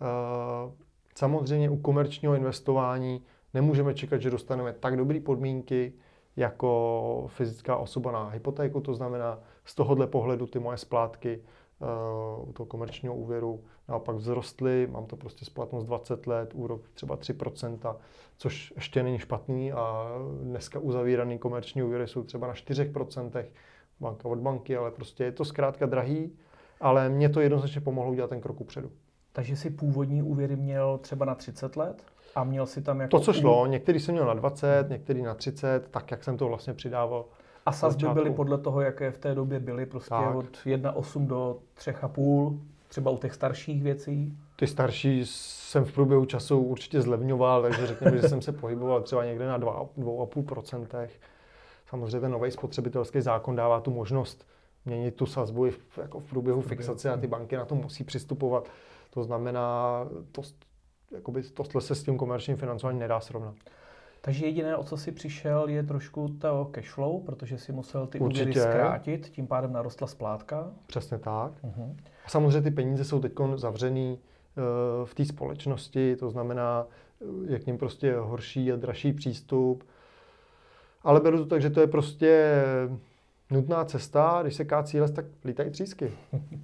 [0.00, 0.87] Eh,
[1.18, 3.22] samozřejmě u komerčního investování
[3.54, 5.92] nemůžeme čekat, že dostaneme tak dobré podmínky
[6.36, 11.40] jako fyzická osoba na hypotéku, to znamená z tohohle pohledu ty moje splátky
[12.40, 17.16] uh, u toho komerčního úvěru naopak vzrostly, mám to prostě splatnost 20 let, úrok třeba
[17.16, 17.96] 3%,
[18.36, 19.72] což ještě není špatný.
[19.72, 20.08] A
[20.42, 23.44] dneska uzavíraný komerční úvěry jsou třeba na 4%,
[24.00, 26.36] banka od banky, ale prostě je to zkrátka drahý,
[26.80, 28.90] ale mě to jednoznačně pomohlo udělat ten krok upředu.
[29.38, 32.02] Takže si původní úvěry měl třeba na 30 let?
[32.34, 33.18] A měl si tam jako...
[33.18, 36.48] To, co šlo, některý jsem měl na 20, některý na 30, tak jak jsem to
[36.48, 37.24] vlastně přidával.
[37.66, 40.34] A sazby byly podle toho, jaké v té době byly, prostě tak.
[40.34, 44.38] od 1,8 do 3,5, třeba u těch starších věcí?
[44.56, 49.24] Ty starší jsem v průběhu času určitě zlevňoval, takže řekněme, že jsem se pohyboval třeba
[49.24, 51.08] někde na 2,5%.
[51.86, 54.46] Samozřejmě ten nový spotřebitelský zákon dává tu možnost
[54.84, 58.04] měnit tu sazbu i v, jako v průběhu fixace a ty banky na to musí
[58.04, 58.68] přistupovat.
[59.10, 60.42] To znamená, to,
[61.14, 63.54] jakoby tohle se s tím komerčním financováním nedá srovnat.
[64.20, 68.18] Takže jediné, o co si přišel, je trošku to cash flow, protože si musel ty
[68.18, 68.42] Určitě.
[68.42, 70.70] úvěry zkrátit, tím pádem narostla splátka.
[70.86, 71.52] Přesně tak.
[71.64, 71.96] Uh-huh.
[72.24, 76.86] A samozřejmě ty peníze jsou teď zavřený uh, v té společnosti, to znamená,
[77.20, 79.84] eh, je k ním prostě horší a dražší přístup.
[81.02, 82.62] Ale beru to tak, že to je prostě
[83.50, 86.12] nutná cesta, když se kácí les, tak lítají třísky.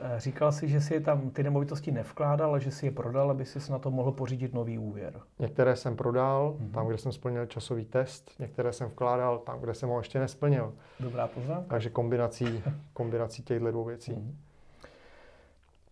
[0.00, 3.44] Eh, říkal si, že si tam ty nemovitosti nevkládal, ale že si je prodal, aby
[3.44, 5.20] si na to mohl pořídit nový úvěr.
[5.38, 6.70] Některé jsem prodal, mm-hmm.
[6.70, 10.74] tam, kde jsem splnil časový test, některé jsem vkládal tam, kde jsem ho ještě nesplnil.
[11.00, 11.66] Dobrá poznámka.
[11.68, 14.12] Takže kombinací, kombinací těchto dvou věcí.
[14.12, 14.34] Mm-hmm.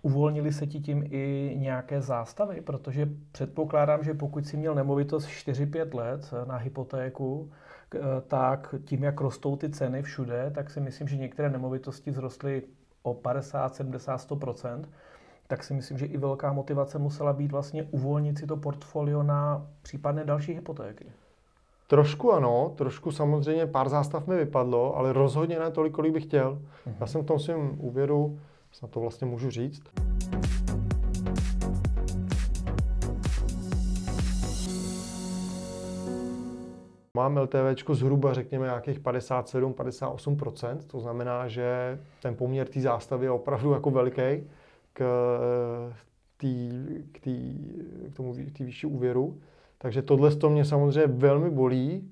[0.02, 2.60] Uvolnili se ti tím i nějaké zástavy?
[2.60, 7.50] Protože předpokládám, že pokud si měl nemovitost 4-5 let na hypotéku,
[7.94, 12.62] eh, tak tím, jak rostou ty ceny všude, tak si myslím, že některé nemovitosti vzrostly
[13.06, 14.84] o 50, 70, 100%
[15.46, 19.66] tak si myslím, že i velká motivace musela být vlastně uvolnit si to portfolio na
[19.82, 21.06] případné další hypotéky.
[21.88, 26.52] Trošku ano, trošku samozřejmě pár zástav mi vypadlo, ale rozhodně ne tolik, kolik bych chtěl.
[26.52, 26.94] Uh-huh.
[27.00, 28.38] Já jsem v tom svém úvěru,
[28.72, 29.82] snad to vlastně můžu říct.
[37.16, 43.72] Mám LTV zhruba řekněme nějakých 57-58%, to znamená, že ten poměr té zástavy je opravdu
[43.72, 44.50] jako veliký
[44.92, 45.04] k,
[46.36, 46.70] tý,
[47.12, 47.58] k, tý,
[48.12, 49.40] k tomu tý výšší úvěru.
[49.78, 52.10] Takže tohle to mě samozřejmě velmi bolí,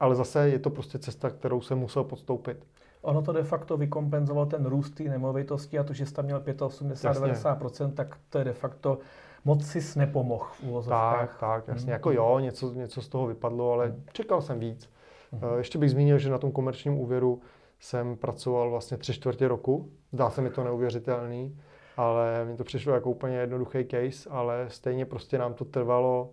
[0.00, 2.66] ale zase je to prostě cesta, kterou jsem musel podstoupit.
[3.08, 6.40] Ono to de facto vykompenzoval ten růst té nemovitosti a to, že jsi tam měl
[6.40, 8.98] 85-90%, tak to je de facto
[9.44, 11.28] moc si nepomohl v úvozovkách.
[11.28, 11.84] Tak, tak, jasně.
[11.84, 11.92] Hmm.
[11.92, 14.04] Jako jo, něco, něco z toho vypadlo, ale hmm.
[14.12, 14.90] čekal jsem víc.
[15.32, 15.58] Hmm.
[15.58, 17.40] Ještě bych zmínil, že na tom komerčním úvěru
[17.80, 19.90] jsem pracoval vlastně tři čtvrtě roku.
[20.12, 21.58] Zdá se mi to neuvěřitelný,
[21.96, 26.30] ale mi to přišlo jako úplně jednoduchý case, ale stejně prostě nám to trvalo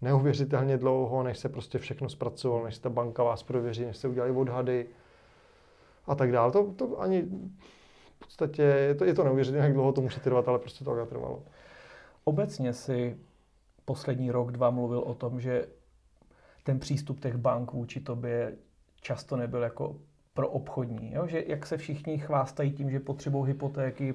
[0.00, 4.32] neuvěřitelně dlouho, než se prostě všechno zpracovalo, než ta banka vás prověří, než se udělali
[4.32, 4.86] odhady
[6.06, 6.52] a tak dále.
[6.52, 10.48] To, to ani v podstatě, je to, je to neuvěřitelné, jak dlouho to může trvat,
[10.48, 11.42] ale prostě to tak trvalo.
[12.24, 13.16] Obecně si
[13.84, 15.66] poslední rok, dva mluvil o tom, že
[16.62, 18.56] ten přístup těch bank vůči tobě
[19.00, 19.96] často nebyl jako
[20.34, 21.12] pro obchodní.
[21.12, 21.26] Jo?
[21.26, 24.14] Že jak se všichni chvástají tím, že potřebují hypotéky,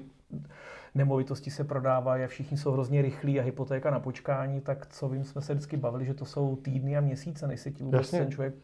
[0.94, 5.24] nemovitosti se prodávají a všichni jsou hrozně rychlí a hypotéka na počkání, tak co vím,
[5.24, 8.18] jsme se vždycky bavili, že to jsou týdny a měsíce, než se ti vůbec Jasně.
[8.18, 8.54] ten člověk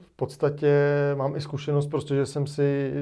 [0.00, 0.72] v podstatě
[1.14, 2.92] mám i zkušenost, prostě, že jsem si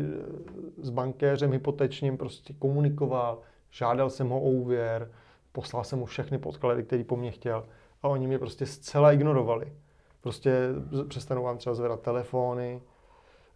[0.79, 3.38] s bankéřem hypotečním prostě komunikoval,
[3.70, 5.11] žádal jsem ho o úvěr,
[5.53, 7.64] poslal jsem mu všechny podklady, které po mně chtěl
[8.03, 9.72] a oni mě prostě zcela ignorovali.
[10.20, 10.68] Prostě
[11.09, 12.83] přestanou vám třeba zvedat telefony,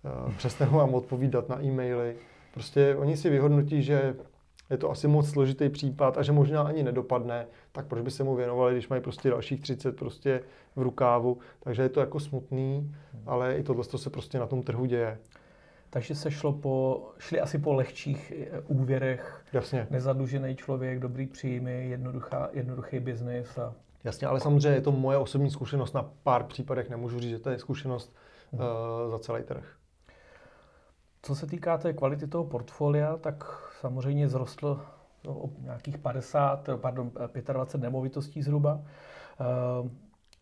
[0.04, 2.16] eh, přestanou vám odpovídat na e-maily.
[2.54, 4.16] Prostě oni si vyhodnotí, že
[4.70, 8.24] je to asi moc složitý případ a že možná ani nedopadne, tak proč by se
[8.24, 10.40] mu věnovali, když mají prostě dalších 30 prostě
[10.76, 11.38] v rukávu.
[11.60, 12.94] Takže je to jako smutný,
[13.26, 15.18] ale i tohle se prostě na tom trhu děje.
[15.90, 19.44] Takže se šlo po, šli asi po lehčích eh, úvěrech.
[19.52, 19.86] Jasně.
[19.90, 23.58] Nezadlužený člověk, dobrý příjmy, jednoduchá, jednoduchý biznis.
[23.58, 23.74] A...
[24.04, 26.90] Jasně, ale samozřejmě je to moje osobní zkušenost na pár případech.
[26.90, 28.16] Nemůžu říct, že to je zkušenost
[28.50, 28.60] uh,
[29.10, 29.64] za celý trh.
[31.22, 33.44] Co se týká té kvality toho portfolia, tak
[33.80, 34.80] samozřejmě zrostl
[35.26, 37.10] o nějakých 50, pardon,
[37.52, 38.80] 25 nemovitostí zhruba.
[39.40, 39.90] Eh,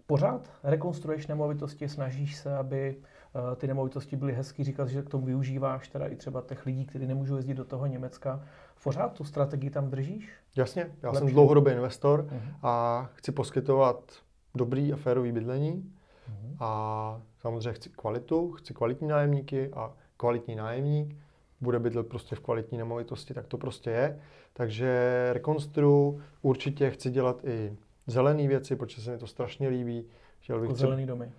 [0.06, 5.26] pořád rekonstruuješ nemovitosti, snažíš se, aby eh, ty nemovitosti byly hezky, říkat, že k tomu
[5.26, 8.42] využíváš teda i třeba těch lidí, kteří nemůžou jezdit do toho Německa.
[8.84, 10.32] Pořád tu strategii tam držíš?
[10.56, 11.18] Jasně, já Lepší.
[11.18, 12.40] jsem dlouhodobý investor uh-huh.
[12.62, 14.12] a chci poskytovat
[14.54, 15.92] dobrý a férový bydlení
[16.30, 16.56] uh-huh.
[16.60, 21.16] a samozřejmě chci kvalitu, chci kvalitní nájemníky a kvalitní nájemník
[21.64, 24.20] bude bydlet prostě v kvalitní nemovitosti, tak to prostě je.
[24.52, 30.06] Takže rekonstru určitě chci dělat i zelené věci, protože se mi to strašně líbí.
[30.40, 31.32] Chtěl bych jako zelený domy.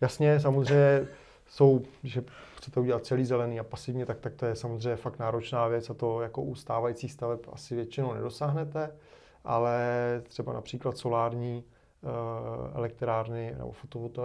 [0.00, 1.06] Jasně, samozřejmě
[1.46, 2.24] jsou, že
[2.56, 5.94] chcete udělat celý zelený a pasivně, tak, tak to je samozřejmě fakt náročná věc a
[5.94, 8.90] to jako u stávajících staveb asi většinou nedosáhnete,
[9.44, 9.78] ale
[10.28, 12.10] třeba například solární uh,
[12.74, 13.72] elektrárny nebo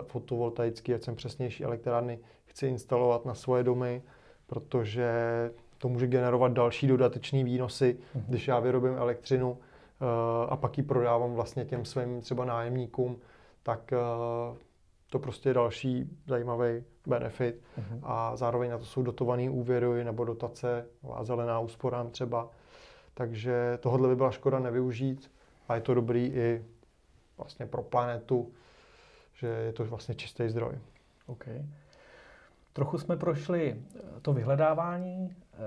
[0.08, 4.02] fotovoltaické, ať jsem přesnější, elektrárny chci instalovat na svoje domy,
[4.48, 5.12] protože
[5.78, 8.24] to může generovat další dodatečné výnosy, mm-hmm.
[8.28, 9.58] když já vyrobím elektřinu uh,
[10.50, 13.18] a pak ji prodávám vlastně těm svým třeba nájemníkům,
[13.64, 13.94] tak
[14.52, 14.58] uh,
[15.10, 17.62] to prostě je další zajímavý benefit.
[17.80, 18.00] Mm-hmm.
[18.04, 22.50] A zároveň na to jsou dotované úvěry nebo dotace a zelená úsporám třeba.
[23.14, 25.32] Takže tohle by byla škoda nevyužít
[25.68, 26.66] a je to dobrý i
[27.38, 28.52] vlastně pro planetu,
[29.34, 30.80] že je to vlastně čistý zdroj.
[31.28, 31.66] Okay.
[32.76, 35.58] Trochu jsme prošli eh, to vyhledávání, eh,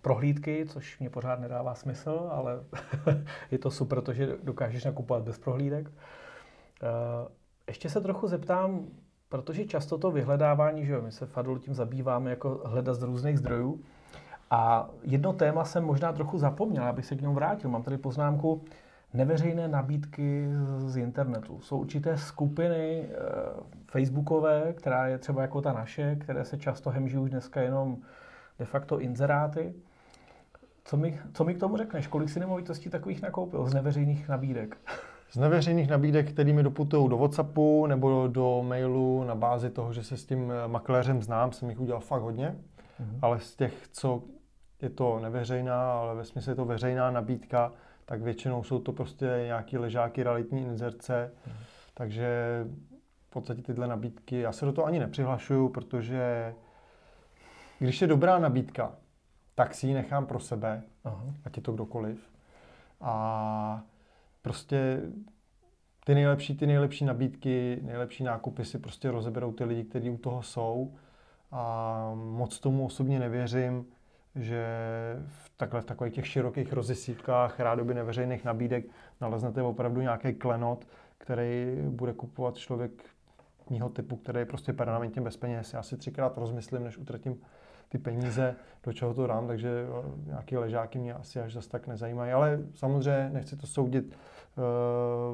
[0.00, 2.60] prohlídky, což mě pořád nedává smysl, ale
[3.50, 5.90] je to super, protože dokážeš nakupovat bez prohlídek.
[5.90, 7.28] Eh,
[7.66, 8.86] ještě se trochu zeptám,
[9.28, 13.38] protože často to vyhledávání, že jo, my se Fadul tím zabýváme jako hledat z různých
[13.38, 13.80] zdrojů.
[14.50, 17.70] A jedno téma jsem možná trochu zapomněl, abych se k němu vrátil.
[17.70, 18.64] Mám tady poznámku,
[19.16, 20.48] neveřejné nabídky
[20.78, 21.60] z internetu.
[21.60, 23.08] Jsou určité skupiny e,
[23.86, 27.96] facebookové, která je třeba jako ta naše, které se často hemží už dneska jenom
[28.58, 29.74] de facto inzeráty.
[30.84, 32.06] Co mi, co mi k tomu řekneš?
[32.06, 34.76] Kolik si nemovitostí takových nakoupil z neveřejných nabídek?
[35.30, 40.04] Z neveřejných nabídek, které mi doputují do WhatsAppu nebo do mailu na bázi toho, že
[40.04, 42.56] se s tím eh, makléřem znám, jsem jich udělal fakt hodně.
[43.00, 43.18] Mm-hmm.
[43.22, 44.22] Ale z těch, co
[44.82, 47.72] je to neveřejná, ale ve smyslu je to veřejná nabídka,
[48.06, 51.52] tak většinou jsou to prostě nějaký ležáky, realitní inzerce, mm.
[51.94, 52.28] takže
[53.26, 56.54] v podstatě tyhle nabídky, já se do toho ani nepřihlašuju, protože
[57.78, 58.92] když je dobrá nabídka,
[59.54, 61.24] tak si ji nechám pro sebe, Aha.
[61.44, 62.30] ať je to kdokoliv.
[63.00, 63.82] A
[64.42, 65.02] prostě
[66.04, 70.42] ty nejlepší, ty nejlepší nabídky, nejlepší nákupy si prostě rozeberou ty lidi, kteří u toho
[70.42, 70.94] jsou.
[71.52, 73.86] A moc tomu osobně nevěřím
[74.36, 74.66] že
[75.26, 78.84] v, takhle, v takových těch širokých rozesítkách rádoby neveřejných nabídek
[79.20, 80.86] naleznete opravdu nějaký klenot,
[81.18, 82.90] který bude kupovat člověk
[83.70, 85.72] mýho typu, který je prostě permanentně bez peněz.
[85.72, 87.40] Já si třikrát rozmyslím, než utratím
[87.88, 89.86] ty peníze, do čeho to dám, takže
[90.26, 92.32] nějaké ležáky mě asi až zase tak nezajímají.
[92.32, 94.16] Ale samozřejmě nechci to soudit,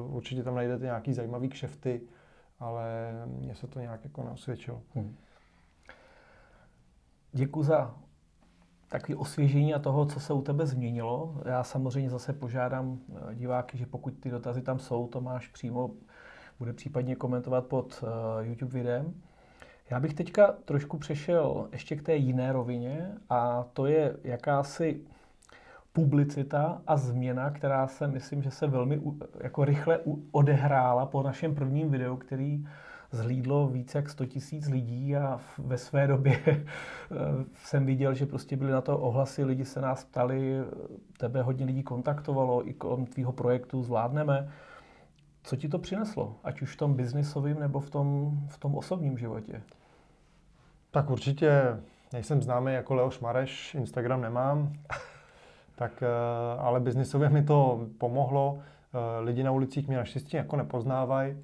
[0.05, 2.01] uh, určitě tam najdete nějaký zajímavý kšefty,
[2.59, 4.81] ale mně se to nějak jako neosvědčilo.
[4.95, 5.15] Hmm.
[7.31, 7.95] Děkuji za
[8.93, 11.41] takový osvěžení a toho, co se u tebe změnilo.
[11.45, 15.91] Já samozřejmě zase požádám eh, diváky, že pokud ty dotazy tam jsou, to máš přímo,
[16.59, 19.13] bude případně komentovat pod uh, YouTube videem.
[19.89, 25.01] Já bych teďka trošku přešel ještě k té jiné rovině a to je jakási
[25.93, 29.01] publicita a změna, která se myslím, že se velmi
[29.39, 29.99] jako rychle
[30.31, 32.65] odehrála po našem prvním videu, který
[33.13, 36.65] zhlídlo více jak 100 tisíc lidí a ve své době eh,
[37.55, 40.57] jsem viděl, že prostě byly na to ohlasy, lidi se nás ptali,
[41.17, 44.49] tebe hodně lidí kontaktovalo i kolem tvýho projektu zvládneme.
[45.43, 49.17] Co ti to přineslo, ať už v tom biznisovém nebo v tom, v tom osobním
[49.17, 49.61] životě?
[50.91, 51.79] Tak určitě
[52.13, 54.73] nejsem známý jako Leoš Mareš, Instagram nemám,
[55.75, 56.07] tak, eh,
[56.59, 58.59] ale biznisově mi to pomohlo.
[58.59, 61.37] Eh, lidi na ulicích mě naštěstí jako nepoznávají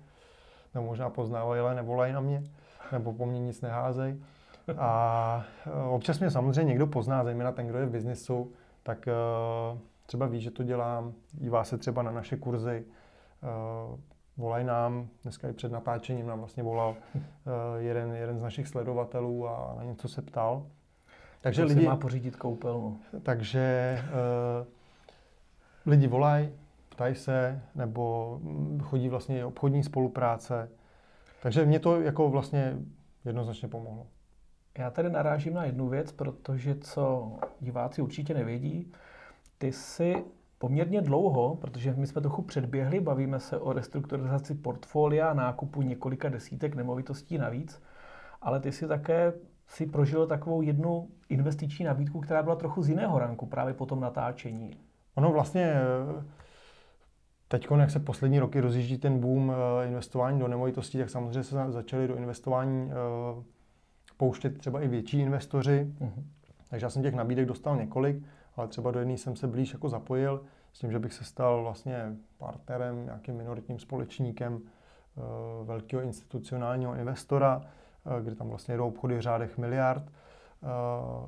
[0.73, 2.43] nebo možná poznávají, ale nevolají na mě,
[2.91, 4.23] nebo po mně nic neházejí.
[4.77, 8.51] A e, občas mě samozřejmě někdo pozná, zejména ten, kdo je v biznisu,
[8.83, 9.13] tak e,
[10.05, 12.85] třeba ví, že to dělám, dívá se třeba na naše kurzy, e,
[14.37, 16.95] volají nám, dneska i před natáčením nám vlastně volal
[17.77, 20.65] jeden, jeden z našich sledovatelů a na něco se ptal.
[21.41, 22.99] Takže lidi má pořídit koupelnu.
[23.23, 23.97] Takže
[24.61, 24.67] uh,
[25.85, 26.49] lidi volají,
[26.99, 28.39] ptají se, nebo
[28.81, 30.69] chodí vlastně obchodní spolupráce.
[31.41, 32.77] Takže mě to jako vlastně
[33.25, 34.07] jednoznačně pomohlo.
[34.77, 38.91] Já tady narážím na jednu věc, protože co diváci určitě nevědí,
[39.57, 40.23] ty si
[40.57, 46.75] poměrně dlouho, protože my jsme trochu předběhli, bavíme se o restrukturalizaci portfolia, nákupu několika desítek
[46.75, 47.81] nemovitostí navíc,
[48.41, 49.33] ale ty si také
[49.67, 53.99] si prožil takovou jednu investiční nabídku, která byla trochu z jiného ranku právě po tom
[53.99, 54.71] natáčení.
[55.15, 55.75] Ono vlastně
[57.51, 61.71] Teď, jak se poslední roky rozjíždí ten boom eh, investování do nemovitostí, tak samozřejmě se
[61.71, 63.43] začaly do investování eh,
[64.17, 65.93] pouštět třeba i větší investoři.
[66.01, 66.23] Uh-huh.
[66.69, 68.23] Takže já jsem těch nabídek dostal několik,
[68.55, 71.63] ale třeba do jedné jsem se blíž jako zapojil s tím, že bych se stal
[71.63, 77.61] vlastně partnerem, nějakým minoritním společníkem uh, velkého institucionálního investora,
[78.21, 80.03] kde tam vlastně jdou obchody v řádech miliard,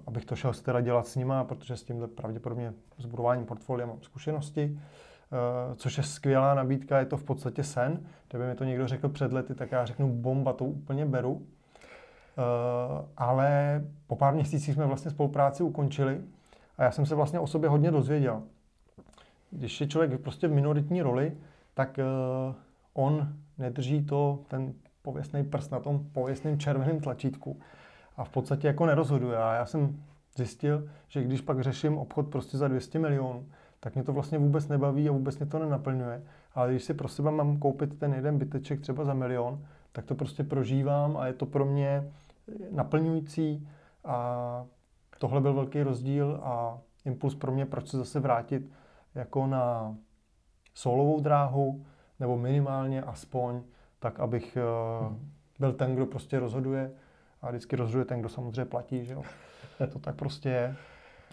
[0.08, 4.02] abych to šel teda dělat s nima, protože s tímhle pravděpodobně s budováním portfolia mám
[4.02, 4.80] zkušenosti.
[5.32, 8.00] Uh, což je skvělá nabídka, je to v podstatě sen.
[8.30, 11.32] Kdyby mi to někdo řekl před lety, tak já řeknu bomba, to úplně beru.
[11.34, 11.42] Uh,
[13.18, 16.22] ale po pár měsících jsme vlastně spolupráci ukončili
[16.78, 18.44] a já jsem se vlastně o sobě hodně dozvěděl.
[19.52, 21.38] Když je člověk prostě v minoritní roli,
[21.74, 22.56] tak uh,
[22.94, 27.60] on nedrží to, ten pověstný prst na tom pověstném červeném tlačítku
[28.18, 29.38] a v podstatě jako nerozhoduje.
[29.38, 30.04] A já jsem
[30.36, 33.46] zjistil, že když pak řeším obchod prostě za 200 milionů,
[33.84, 36.24] tak mě to vlastně vůbec nebaví a vůbec mě to nenaplňuje.
[36.54, 40.16] Ale když si pro sebe mám koupit ten jeden byteček třeba za milion, tak to
[40.16, 42.12] prostě prožívám a je to pro mě
[42.72, 43.70] naplňující
[44.06, 44.66] a
[45.18, 48.72] tohle byl velký rozdíl a impuls pro mě, proč se zase vrátit
[49.16, 49.96] jako na
[50.74, 51.86] solovou dráhu,
[52.20, 53.62] nebo minimálně aspoň,
[54.00, 54.58] tak abych
[55.02, 55.32] hmm.
[55.60, 56.92] byl ten, kdo prostě rozhoduje
[57.42, 59.24] a vždycky rozhoduje ten, kdo samozřejmě platí, že jo.
[59.94, 60.76] To tak prostě je.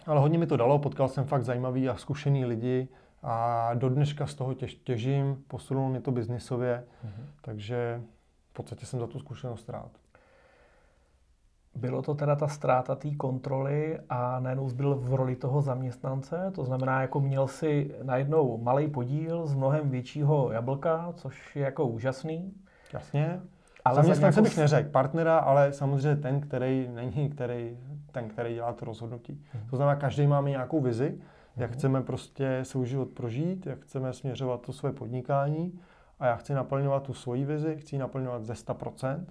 [0.05, 2.87] Ale hodně mi to dalo, potkal jsem fakt zajímavý a zkušený lidi
[3.23, 8.01] a do dneška z toho těž, těžím, posunul mě to biznisově, hmm takže
[8.49, 9.91] v podstatě jsem za tu zkušenost rád.
[11.75, 16.65] Bylo to teda ta ztráta té kontroly a najednou byl v roli toho zaměstnance, to
[16.65, 22.53] znamená, jako měl si najednou malý podíl z mnohem většího jablka, což je jako úžasný.
[22.93, 23.41] Jasně.
[23.85, 27.77] Ale Zaměstnance bych neřekl, partnera, ale samozřejmě ten, který není, který,
[28.11, 29.45] ten, který dělá to rozhodnutí.
[29.53, 29.69] Hmm.
[29.69, 31.21] To znamená, každý máme nějakou vizi,
[31.57, 31.79] jak hmm.
[31.79, 35.79] chceme prostě svůj život prožít, jak chceme směřovat to své podnikání
[36.19, 39.25] a já chci naplňovat tu svoji vizi, chci ji naplňovat ze 100%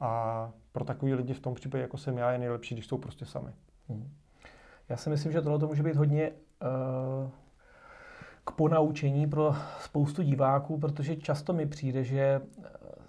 [0.00, 3.24] a pro takový lidi v tom případě, jako jsem já, je nejlepší, když jsou prostě
[3.24, 3.50] sami.
[3.88, 4.10] Hmm.
[4.88, 7.30] Já si myslím, že tohle to může být hodně uh,
[8.44, 12.40] k ponaučení pro spoustu diváků, protože často mi přijde, že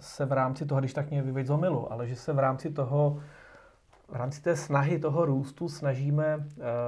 [0.00, 1.52] se v rámci toho, když tak mě vyveď z
[1.90, 3.20] ale že se v rámci toho
[4.08, 6.44] v rámci té snahy toho růstu snažíme uh,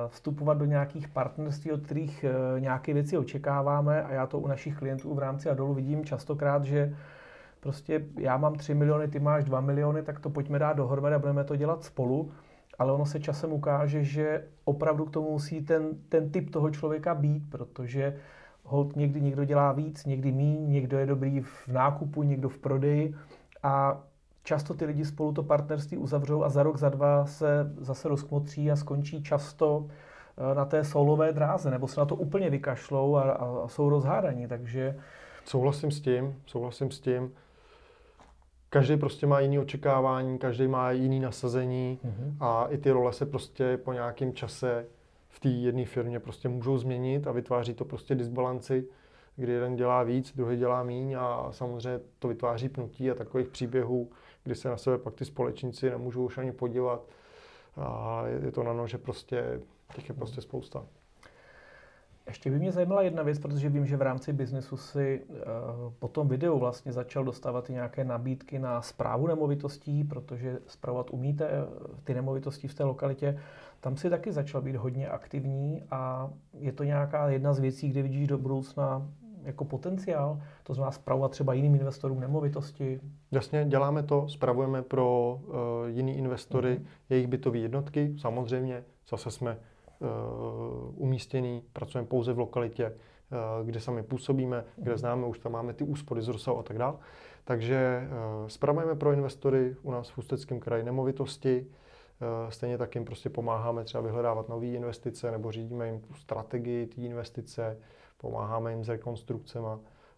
[0.09, 4.77] vstupovat do nějakých partnerství, od kterých uh, nějaké věci očekáváme a já to u našich
[4.77, 6.97] klientů v rámci Adolu vidím častokrát, že
[7.61, 11.19] prostě já mám 3 miliony, ty máš 2 miliony, tak to pojďme dát dohromady a
[11.19, 12.31] budeme to dělat spolu.
[12.79, 17.15] Ale ono se časem ukáže, že opravdu k tomu musí ten, ten typ toho člověka
[17.15, 18.17] být, protože
[18.65, 23.15] hold někdy někdo dělá víc, někdy míň, někdo je dobrý v nákupu, někdo v prodeji
[23.63, 24.01] a
[24.49, 28.71] často ty lidi spolu to partnerství uzavřou a za rok, za dva se zase rozkmotří
[28.71, 33.23] a skončí často eh, na té solové dráze, nebo se na to úplně vykašlou a,
[33.23, 34.97] a, a jsou rozhádaní, takže...
[35.45, 37.33] Souhlasím s tím, souhlasím s tím
[38.71, 42.37] každý prostě má jiný očekávání, každý má jiný nasazení mm-hmm.
[42.41, 44.87] a i ty role se prostě po nějakém čase
[45.29, 48.85] v té jedné firmě prostě můžou změnit a vytváří to prostě disbalanci,
[49.37, 54.11] kdy jeden dělá víc, druhý dělá míň a samozřejmě to vytváří pnutí a takových příběhů,
[54.45, 57.03] kdy se na sebe pak ty společníci nemůžou už ani podívat
[57.77, 59.61] a je to na no, že prostě
[59.95, 60.85] těch je prostě spousta.
[62.29, 65.37] Ještě by mě zajímala jedna věc, protože vím, že v rámci biznesu si uh,
[65.99, 71.49] po tom videu vlastně začal dostávat i nějaké nabídky na zprávu nemovitostí, protože zpravovat umíte
[71.49, 71.67] eh,
[72.05, 73.41] ty nemovitosti v té lokalitě.
[73.81, 78.03] Tam si taky začal být hodně aktivní a je to nějaká jedna z věcí, kde
[78.03, 79.09] vidíš do budoucna
[79.43, 83.01] jako potenciál, to znamená zpravovat třeba jiným investorům nemovitosti?
[83.31, 85.55] Jasně, děláme to, spravujeme pro uh,
[85.87, 86.87] jiný investory uh-huh.
[87.11, 89.59] jejich bytové jednotky, samozřejmě, zase jsme
[90.01, 90.07] Eh,
[90.95, 94.99] umístěný, pracujeme pouze v lokalitě, eh, kde sami působíme, kde mhm.
[94.99, 96.97] známe, už tam máme ty úspory z rozsahu a tak dále.
[97.45, 98.09] Takže eh,
[98.51, 101.67] spravujeme pro investory u nás v Ústeckém kraji nemovitosti,
[102.49, 107.01] Stejně tak jim prostě pomáháme třeba vyhledávat nové investice nebo řídíme jim tu strategii té
[107.01, 107.79] investice,
[108.19, 109.67] pomáháme jim s rekonstrukcemi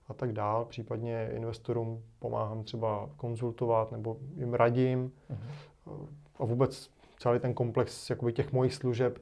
[0.08, 0.64] a tak dál.
[0.64, 5.12] Případně investorům pomáhám třeba konzultovat nebo jim radím.
[5.30, 6.06] Uh-huh.
[6.38, 9.18] A vůbec celý ten komplex jakoby těch mojich služeb.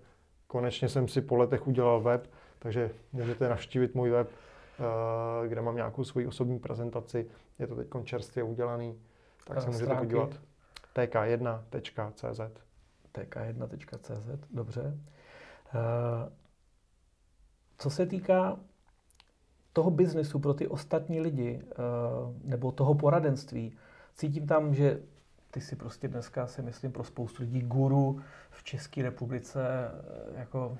[0.46, 5.76] Konečně jsem si po letech udělal web, takže můžete navštívit můj web, eh, kde mám
[5.76, 7.26] nějakou svoji osobní prezentaci.
[7.58, 8.98] Je to teď čerstvě udělaný,
[9.44, 10.30] tak se můžete podívat.
[10.94, 12.40] tk1.cz
[13.12, 14.98] tk1.cz, dobře.
[15.74, 16.30] Eh,
[17.78, 18.56] co se týká
[19.72, 21.74] toho biznesu pro ty ostatní lidi, eh,
[22.44, 23.76] nebo toho poradenství,
[24.14, 25.00] cítím tam, že
[25.50, 28.20] ty si prostě dneska, si myslím, pro spoustu lidí guru
[28.50, 30.78] v České republice, eh, jako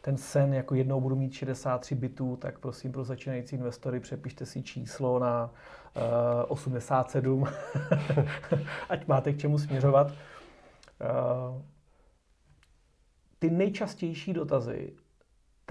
[0.00, 4.62] ten sen, jako jednou budu mít 63 bitů, tak prosím pro začínající investory přepište si
[4.62, 5.50] číslo na
[5.96, 6.02] uh,
[6.48, 7.44] 87,
[8.88, 10.06] ať máte k čemu směřovat.
[10.06, 11.62] Uh,
[13.38, 14.92] ty nejčastější dotazy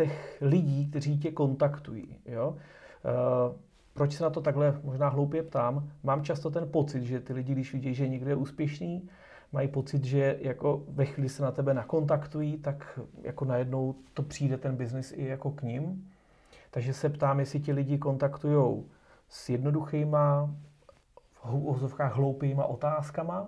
[0.06, 2.50] těch lidí, kteří tě kontaktují, jo?
[2.50, 3.56] Uh,
[3.94, 5.90] proč se na to takhle možná hloupě ptám?
[6.04, 9.10] Mám často ten pocit, že ty lidi, když vidí, že někdo je úspěšný,
[9.52, 14.58] mají pocit, že jako ve chvíli se na tebe nakontaktují, tak jako najednou to přijde
[14.58, 16.08] ten biznis i jako k ním.
[16.72, 18.84] Takže se ptám, jestli ti lidi kontaktují
[19.30, 20.56] s jednoduchýma,
[21.44, 23.48] v ozovkách hloupýma otázkama,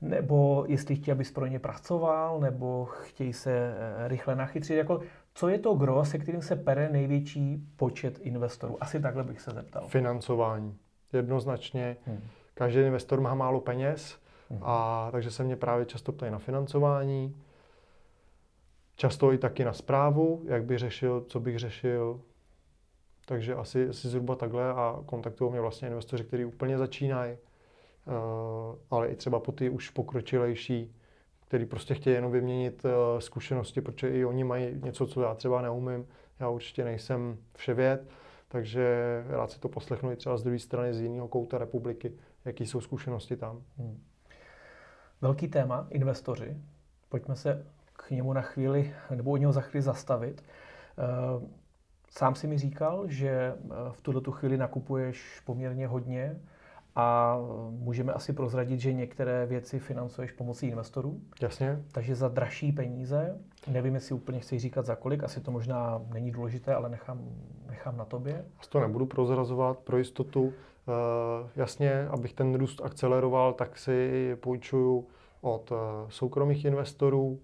[0.00, 4.76] nebo jestli chtějí, abys pro ně pracoval, nebo chtějí se eh, rychle nachytřit.
[4.76, 5.00] Jako,
[5.40, 8.76] co je to gro, se kterým se pere největší počet investorů?
[8.80, 9.88] Asi takhle bych se zeptal.
[9.88, 10.78] Financování.
[11.12, 11.96] Jednoznačně.
[12.06, 12.20] Hmm.
[12.54, 14.18] Každý investor má málo peněz,
[14.50, 14.60] hmm.
[14.62, 17.36] a takže se mě právě často ptají na financování.
[18.96, 22.20] Často i taky na zprávu, jak bych řešil, co bych řešil.
[23.26, 27.36] Takže asi, asi zhruba takhle a kontaktují mě vlastně investoři, kteří úplně začínají,
[28.06, 28.14] uh,
[28.90, 30.94] ale i třeba po ty už pokročilejší,
[31.50, 35.62] který prostě chtějí jenom vyměnit uh, zkušenosti, protože i oni mají něco, co já třeba
[35.62, 36.06] neumím.
[36.40, 38.08] Já určitě nejsem vševěd,
[38.48, 38.84] takže
[39.28, 42.12] rád si to poslechnu i třeba z druhé strany, z jiného kouta republiky,
[42.44, 43.62] jaký jsou zkušenosti tam.
[43.78, 44.02] Hmm.
[45.20, 46.56] Velký téma, investoři.
[47.08, 50.44] Pojďme se k němu na chvíli, nebo od něho za chvíli zastavit.
[51.42, 51.48] Uh,
[52.10, 53.54] sám si mi říkal, že
[53.90, 56.40] v tuto tu chvíli nakupuješ poměrně hodně
[56.96, 57.38] a
[57.70, 61.20] můžeme asi prozradit, že některé věci financuješ pomocí investorů.
[61.42, 61.82] Jasně.
[61.92, 63.38] Takže za dražší peníze.
[63.68, 67.20] Nevím, jestli úplně chci říkat za kolik, asi to možná není důležité, ale nechám,
[67.68, 68.44] nechám na tobě.
[68.60, 70.42] Asi to nebudu prozrazovat pro jistotu.
[70.42, 70.52] Uh,
[71.56, 75.06] jasně, abych ten růst akceleroval, tak si půjčuju
[75.40, 75.78] od uh,
[76.08, 77.38] soukromých investorů.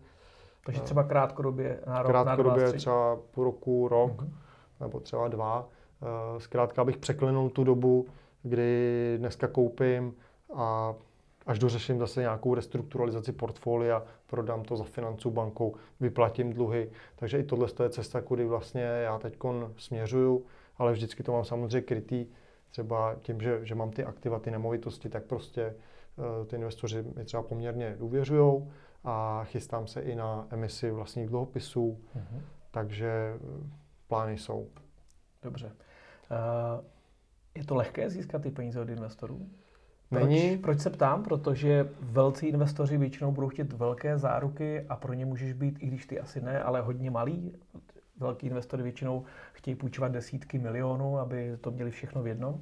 [0.65, 4.29] Takže třeba krátkodobě na rok, Krátkodobě na dva, třeba půl roku, rok, uh-huh.
[4.81, 5.69] nebo třeba dva.
[6.39, 8.07] Zkrátka, abych překlenul tu dobu,
[8.49, 10.15] kdy dneska koupím
[10.55, 10.95] a
[11.47, 16.91] až dořeším zase nějakou restrukturalizaci portfolia, prodám to za financu bankou, vyplatím dluhy.
[17.17, 19.39] Takže i tohle je cesta, kudy vlastně já teď
[19.77, 20.45] směřuju,
[20.77, 22.27] ale vždycky to mám samozřejmě krytý.
[22.71, 25.75] Třeba tím, že, že mám ty aktiva, ty nemovitosti, tak prostě
[26.17, 28.71] uh, ty investoři mi třeba poměrně důvěřují
[29.05, 32.41] a chystám se i na emisi vlastních dluhopisů, uh-huh.
[32.71, 33.39] takže eh,
[34.09, 34.69] plány jsou.
[35.43, 35.67] Dobře.
[35.67, 36.96] Uh...
[37.57, 39.47] Je to lehké získat ty peníze od investorů?
[40.11, 40.59] Proč, Není.
[40.59, 41.23] Proč se ptám?
[41.23, 46.07] Protože velcí investoři většinou budou chtět velké záruky a pro ně můžeš být, i když
[46.07, 47.53] ty asi ne, ale hodně malý.
[48.21, 52.61] Velký investory většinou chtějí půjčovat desítky milionů, aby to měli všechno v jednom.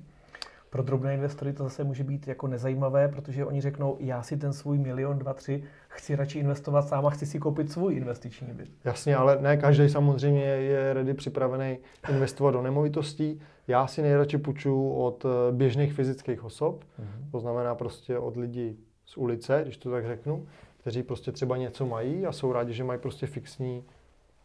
[0.70, 4.52] Pro drobné investory to zase může být jako nezajímavé, protože oni řeknou, já si ten
[4.52, 8.70] svůj milion, dva, tři chci radši investovat sám a chci si koupit svůj investiční byt.
[8.84, 11.78] Jasně, ale ne každý samozřejmě je ready připravený
[12.10, 13.40] investovat do nemovitostí.
[13.68, 17.30] Já si nejradši půjču od eh, běžných fyzických osob, mm-hmm.
[17.30, 20.46] to znamená prostě od lidí z ulice, když to tak řeknu,
[20.80, 23.84] kteří prostě třeba něco mají a jsou rádi, že mají prostě fixní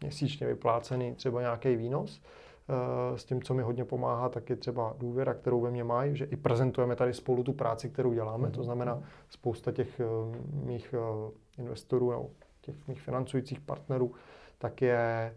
[0.02, 2.22] měsíčně vyplácený třeba nějaký výnos.
[2.70, 6.16] Eh, s tím, co mi hodně pomáhá, tak je třeba důvěra, kterou ve mně mají,
[6.16, 8.48] že i prezentujeme tady spolu tu práci, kterou děláme.
[8.48, 8.52] Mm-hmm.
[8.52, 10.06] To znamená, spousta těch eh,
[10.66, 10.96] mých
[11.58, 12.30] investorů nebo
[12.62, 14.12] těch mých financujících partnerů,
[14.58, 15.36] tak je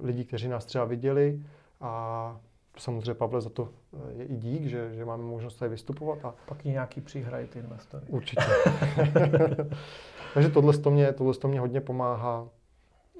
[0.00, 1.40] lidí, kteří nás třeba viděli,
[1.80, 2.40] a
[2.78, 6.24] samozřejmě, Pavle, za to eh, je i dík, že, že máme možnost tady vystupovat.
[6.24, 6.34] A...
[6.48, 8.06] Pak nějaký přihrají ty investory.
[8.08, 8.42] Určitě.
[10.34, 12.48] Takže tohle to mě, tohle to mě hodně pomáhá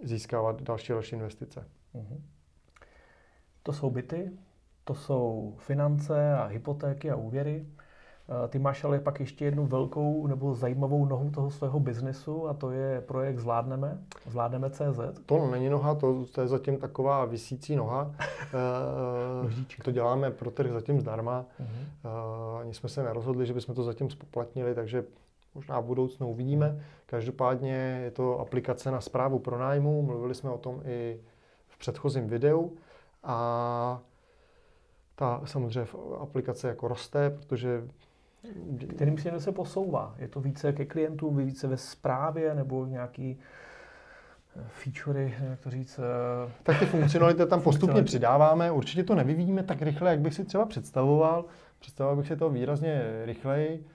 [0.02, 1.68] získávat další další investice.
[1.94, 2.20] Uh-huh.
[3.62, 4.30] To jsou byty,
[4.84, 7.66] to jsou finance a hypotéky a úvěry.
[8.29, 12.55] Eh, ty máš ale pak ještě jednu velkou nebo zajímavou nohu toho svého biznesu a
[12.55, 15.01] to je projekt Zvládneme, Zvládneme CZ.
[15.27, 18.14] To není noha, to, to je zatím taková vysící noha.
[19.79, 21.45] e, to děláme pro trh zatím zdarma.
[21.61, 22.59] Uh-huh.
[22.59, 25.05] E, ani jsme se nerozhodli, že bychom to zatím spoplatnili, takže
[25.55, 26.81] možná v budoucnu uvidíme.
[27.07, 31.20] Každopádně je to aplikace na zprávu pronájmu, mluvili jsme o tom i
[31.68, 32.77] v předchozím videu
[33.22, 34.01] a
[35.14, 35.87] ta samozřejmě
[36.20, 37.89] aplikace jako roste, protože
[38.94, 40.14] Kterým směrem se posouvá?
[40.18, 43.38] Je to více ke klientům, více ve správě nebo nějaký
[44.57, 45.99] eh, featurey, jak to říct?
[45.99, 48.70] Eh, tak ty funkcionality tam postupně přidáváme.
[48.70, 51.44] Určitě to nevyvíjíme tak rychle, jak bych si třeba představoval.
[51.78, 53.86] Představoval bych si to výrazně rychleji.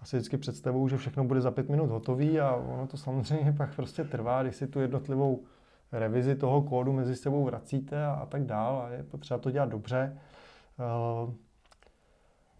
[0.00, 3.52] Já si vždycky představuju, že všechno bude za pět minut hotový a ono to samozřejmě
[3.52, 5.42] pak prostě trvá, když si tu jednotlivou
[5.92, 9.68] revizi toho kódu mezi sebou vracíte a, a tak dál a je potřeba to dělat
[9.68, 10.18] dobře.
[11.24, 11.34] Uh,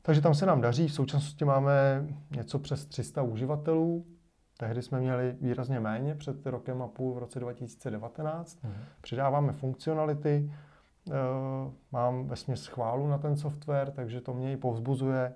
[0.06, 0.88] takže tam se nám daří.
[0.88, 4.06] V současnosti máme něco přes 300 uživatelů.
[4.56, 8.64] Tehdy jsme měli výrazně méně před rokem a půl v roce 2019.
[8.64, 8.72] Mm.
[9.00, 10.52] Přidáváme funkcionality,
[11.06, 11.14] uh,
[11.92, 15.34] mám ve chválu na ten software, takže to mě i povzbuzuje,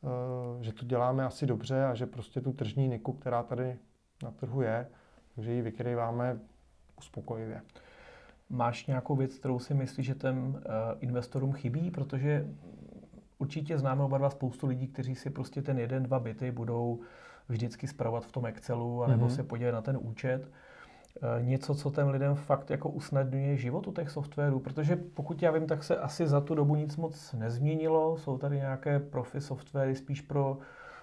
[0.00, 3.78] uh, že to děláme asi dobře a že prostě tu tržní niku, která tady
[4.22, 4.88] na trhu je,
[5.34, 6.38] takže ji vykrýváme
[6.98, 7.62] uspokojivě.
[8.50, 10.60] Máš nějakou věc, kterou si myslíš, že těm uh,
[11.00, 11.90] investorům chybí?
[11.90, 12.46] Protože
[13.38, 17.00] určitě známe oba dva spoustu lidí, kteří si prostě ten jeden, dva byty budou
[17.48, 19.34] vždycky zpravovat v tom Excelu, anebo mm-hmm.
[19.34, 20.50] se podívat na ten účet.
[21.22, 25.50] Uh, něco, co těm lidem fakt jako usnadňuje život u těch softwarů, protože pokud já
[25.50, 28.16] vím, tak se asi za tu dobu nic moc nezměnilo.
[28.18, 30.58] Jsou tady nějaké profi softwary spíš pro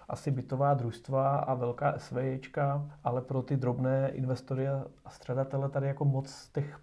[0.10, 6.06] asi bytová družstva a velká SVJčka, ale pro ty drobné investory a středatele tady jako
[6.06, 6.80] moc těch,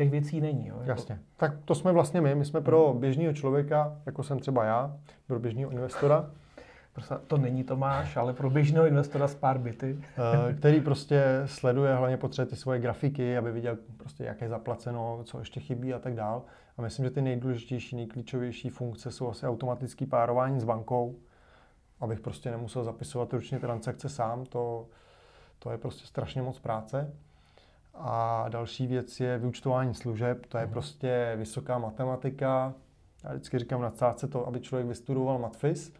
[0.00, 0.66] těch věcí není.
[0.66, 0.74] Jo?
[0.78, 1.18] Jako- Jasně.
[1.36, 2.34] Tak to jsme vlastně my.
[2.34, 4.96] My jsme pro běžného člověka, jako jsem třeba já,
[5.26, 6.30] pro běžného investora,
[6.92, 9.98] Prostě to není Tomáš, ale pro běžného investora z pár byty.
[10.48, 15.20] Eh, který prostě sleduje, hlavně potřebuje ty svoje grafiky, aby viděl prostě, jak je zaplaceno,
[15.24, 16.42] co ještě chybí a tak dál.
[16.78, 21.16] A myslím, že ty nejdůležitější, nejklíčovější funkce jsou asi automatické párování s bankou,
[22.00, 24.86] abych prostě nemusel zapisovat ručně transakce sám, to,
[25.58, 27.12] to je prostě strašně moc práce.
[27.94, 30.72] A další věc je vyučtování služeb, to je mm.
[30.72, 32.74] prostě vysoká matematika.
[33.24, 35.92] Já vždycky říkám na cáce to, aby člověk vystudoval matfis,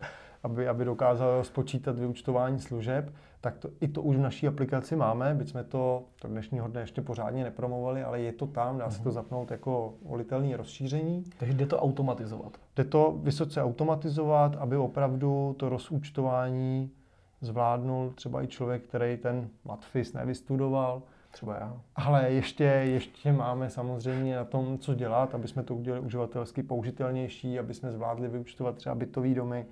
[0.43, 5.35] aby, aby dokázal spočítat vyučtování služeb, tak to, i to už v naší aplikaci máme,
[5.35, 8.99] byť jsme to do dnešního dne ještě pořádně nepromovali, ale je to tam, dá se
[9.03, 9.15] to mhm.
[9.15, 11.25] zapnout jako volitelné rozšíření.
[11.39, 12.59] Takže jde to automatizovat?
[12.77, 16.91] Jde to vysoce automatizovat, aby opravdu to rozúčtování
[17.41, 21.81] zvládnul třeba i člověk, který ten matfis nevystudoval, třeba já.
[21.97, 27.59] Ale ještě, ještě máme samozřejmě na tom, co dělat, aby jsme to udělali uživatelsky použitelnější,
[27.59, 29.67] aby jsme zvládli vyučtovat třeba bytový domy,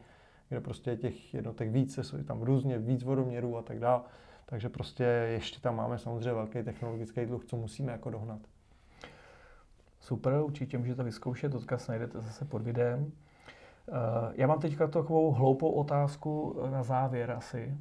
[0.49, 4.01] kde prostě těch jednotek více, jsou tam různě víc vodoměrů a tak dále.
[4.47, 8.41] Takže prostě ještě tam máme samozřejmě velký technologický dluh, co musíme jako dohnat.
[10.01, 13.13] Super, určitě můžete vyzkoušet, odkaz najdete zase pod videem.
[13.89, 17.75] Eh, já mám teďka takovou hloupou otázku na závěr asi.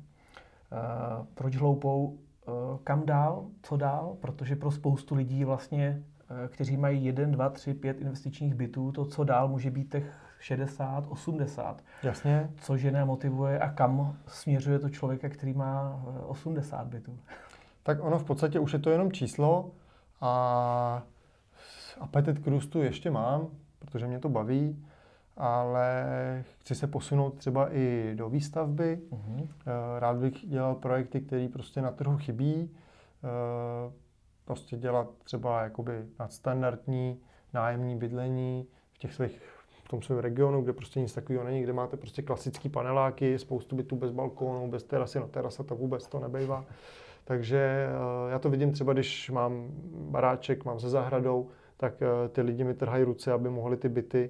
[0.72, 2.18] Eh, proč hloupou?
[2.48, 3.46] Eh, kam dál?
[3.62, 4.18] Co dál?
[4.22, 6.04] Protože pro spoustu lidí vlastně,
[6.48, 11.06] kteří mají jeden, dva, tři, pět investičních bytů, to, co dál může být těch 60,
[11.10, 11.84] 80.
[12.04, 12.50] Jasně.
[12.62, 17.20] Co žena motivuje a kam směřuje to člověka, který má 80 eh, bytů?
[17.84, 19.72] Tak ono v podstatě už je to jenom číslo
[20.22, 21.04] a
[22.00, 23.48] apetit k růstu ještě mám,
[23.80, 24.86] protože mě to baví,
[25.38, 29.00] ale chci se posunout třeba i do výstavby.
[29.10, 29.48] Uh-huh.
[30.00, 32.70] Rád bych dělal projekty, které prostě na trhu chybí.
[33.24, 33.92] Eh,
[34.46, 37.20] prostě dělat třeba jakoby nadstandardní
[37.54, 39.42] nájemní bydlení v těch svých
[39.84, 43.76] v tom svém regionu, kde prostě nic takového není, kde máte prostě klasický paneláky, spoustu
[43.76, 46.66] bytů bez balkónu, bez terasy, no terasa to vůbec to nebejvá.
[47.24, 47.88] Takže
[48.26, 51.94] uh, já to vidím třeba, když mám baráček, mám se zahradou, tak
[52.32, 54.30] ty lidi mi trhají ruce, aby mohli ty byty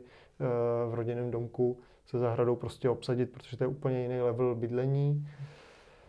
[0.90, 5.28] v rodinném domku se zahradou prostě obsadit, protože to je úplně jiný level bydlení.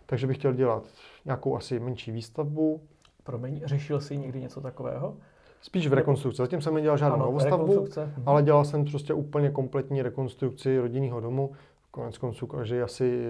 [0.06, 0.84] Takže bych chtěl dělat
[1.24, 2.80] nějakou asi menší výstavbu.
[3.24, 5.16] Promiň, řešil jsi někdy něco takového?
[5.60, 6.36] Spíš v rekonstrukci.
[6.36, 8.22] Zatím jsem nedělal žádnou novostavbu, mhm.
[8.26, 11.52] ale dělal jsem prostě úplně kompletní rekonstrukci rodinného domu.
[11.90, 13.22] Konec konců každý asi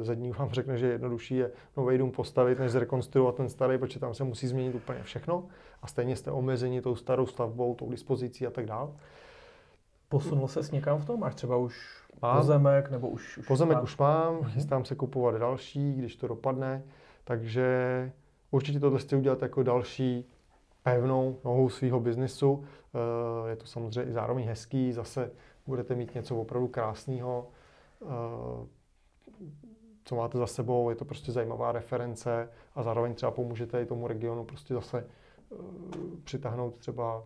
[0.00, 3.78] e, ze dní vám řekne, že jednodušší je nový dům postavit, než zrekonstruovat ten starý,
[3.78, 5.44] protože tam se musí změnit úplně všechno.
[5.82, 8.90] A stejně jste omezeni tou starou stavbou, tou dispozicí a tak dále.
[10.14, 11.20] Posunul se s někam v tom?
[11.20, 12.36] Máš třeba už mám.
[12.36, 13.38] pozemek nebo už...
[13.38, 14.44] už pozemek už mám, mhm.
[14.44, 16.82] chystám se kupovat další, když to dopadne.
[17.24, 18.12] Takže
[18.50, 20.30] určitě tohle chci udělat jako další
[20.82, 22.64] pevnou nohou svého biznisu.
[22.94, 25.30] Eh, je to samozřejmě i zároveň hezký, zase
[25.66, 27.48] budete mít něco opravdu krásného,
[28.02, 28.06] eh,
[30.04, 34.06] co máte za sebou, je to prostě zajímavá reference a zároveň třeba pomůžete i tomu
[34.06, 35.56] regionu prostě zase eh,
[36.24, 37.24] přitáhnout třeba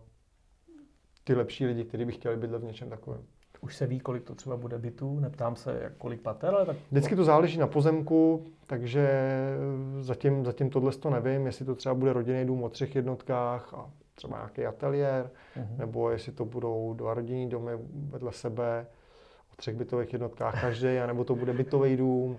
[1.23, 3.21] ty lepší lidi, kteří by chtěli bydlet v něčem takovém.
[3.61, 6.77] Už se ví, kolik to třeba bude bytů, neptám se, jak kolik pater, ale tak...
[6.91, 9.09] Vždycky to záleží na pozemku, takže
[9.99, 13.89] zatím, zatím tohle to nevím, jestli to třeba bude rodinný dům o třech jednotkách a
[14.15, 15.77] třeba nějaký ateliér, uh-huh.
[15.77, 18.87] nebo jestli to budou dva rodinný domy vedle sebe
[19.53, 22.37] o třech bytových jednotkách každý, anebo to bude bytový dům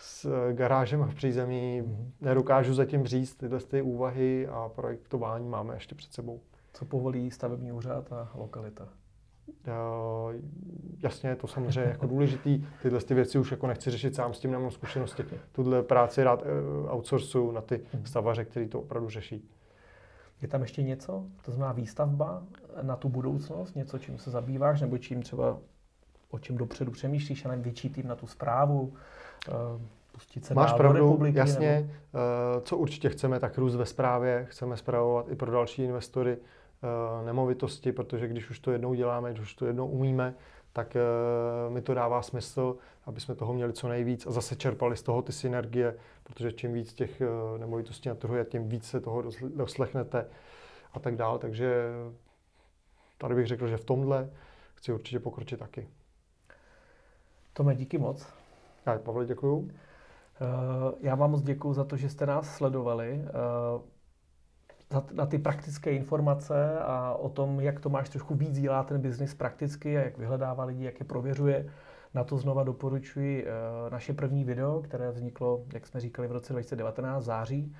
[0.00, 1.82] s garážem v přízemí.
[1.82, 2.10] Mm-hmm.
[2.20, 6.40] Nedokážu zatím říct tyhle ty úvahy a projektování máme ještě před sebou.
[6.76, 8.88] Co povolí stavební úřad a lokalita?
[9.48, 10.34] Uh,
[11.02, 12.66] jasně, to samozřejmě jako důležitý.
[12.82, 15.24] Tyhle ty věci už jako nechci řešit sám s tím, nemám zkušenosti.
[15.52, 18.02] Tuhle práci rád uh, outsourcuju na ty mm-hmm.
[18.04, 19.48] stavaře, který to opravdu řeší.
[20.42, 21.24] Je tam ještě něco?
[21.44, 22.42] To znamená výstavba
[22.82, 23.74] na tu budoucnost?
[23.74, 24.80] Něco, čím se zabýváš?
[24.80, 25.58] Nebo čím třeba
[26.30, 28.94] o čem dopředu přemýšlíš, ale větší tým na tu zprávu?
[29.48, 29.52] Eh,
[30.12, 31.74] pustit se Máš pravdu, republiky, jasně.
[31.74, 31.92] Nebo...
[32.14, 34.46] Eh, co určitě chceme, tak růst ve správě.
[34.50, 36.38] Chceme zpravovat i pro další investory
[37.24, 40.34] nemovitosti, protože když už to jednou děláme, když už to jednou umíme,
[40.72, 40.96] tak
[41.68, 45.22] mi to dává smysl, aby jsme toho měli co nejvíc a zase čerpali z toho
[45.22, 47.22] ty synergie, protože čím víc těch
[47.58, 49.22] nemovitostí na trhu je, tím víc se toho
[49.54, 50.26] doslechnete
[50.92, 51.38] a tak dál.
[51.38, 51.90] Takže
[53.18, 54.30] tady bych řekl, že v tomhle
[54.74, 55.88] chci určitě pokročit taky.
[57.52, 58.26] Tome, díky moc.
[58.86, 59.70] Já, Pavle, děkuju.
[59.70, 63.24] Eh, já vám moc děkuji za to, že jste nás sledovali.
[64.90, 69.00] Eh, na ty praktické informace a o tom, jak to máš trošku víc dělá ten
[69.00, 71.66] biznis prakticky a jak vyhledává lidi, jak je prověřuje.
[72.14, 76.52] Na to znova doporučuji eh, naše první video, které vzniklo, jak jsme říkali, v roce
[76.52, 77.76] 2019, září.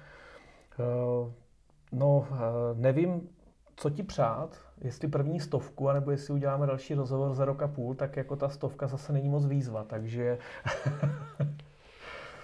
[1.93, 2.27] No,
[2.75, 3.29] nevím,
[3.77, 7.95] co ti přát, jestli první stovku, anebo jestli uděláme další rozhovor za rok a půl,
[7.95, 10.39] tak jako ta stovka zase není moc výzva, takže...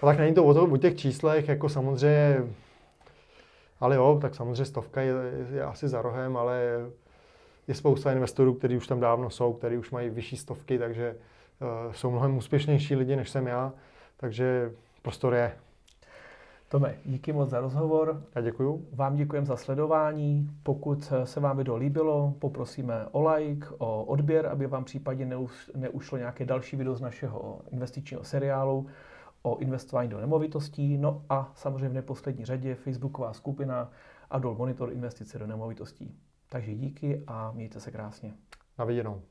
[0.01, 2.43] tak není to o, to, o těch číslech, jako samozřejmě,
[3.83, 5.15] ale jo, tak samozřejmě stovka je,
[5.53, 6.61] je asi za rohem, ale
[7.69, 11.17] je spousta investorů, kteří už tam dávno jsou, kteří už mají vyšší stovky, takže
[11.61, 13.73] uh, jsou mnohem úspěšnější lidi, než jsem já,
[14.17, 14.73] takže
[15.03, 15.53] prostor je.
[16.69, 18.23] Tome, díky moc za rozhovor.
[18.35, 18.87] Já děkuju.
[18.93, 20.51] Vám děkujeme za sledování.
[20.63, 25.39] Pokud se vám video líbilo, poprosíme o like, o odběr, aby vám případně
[25.75, 28.87] neušlo nějaké další video z našeho investičního seriálu
[29.43, 30.99] o investování do nemovitostí.
[30.99, 33.91] No a samozřejmě v neposlední řadě facebooková skupina
[34.31, 36.19] Adol Monitor investice do nemovitostí.
[36.49, 38.35] Takže díky a mějte se krásně.
[38.79, 39.23] Na viděnou.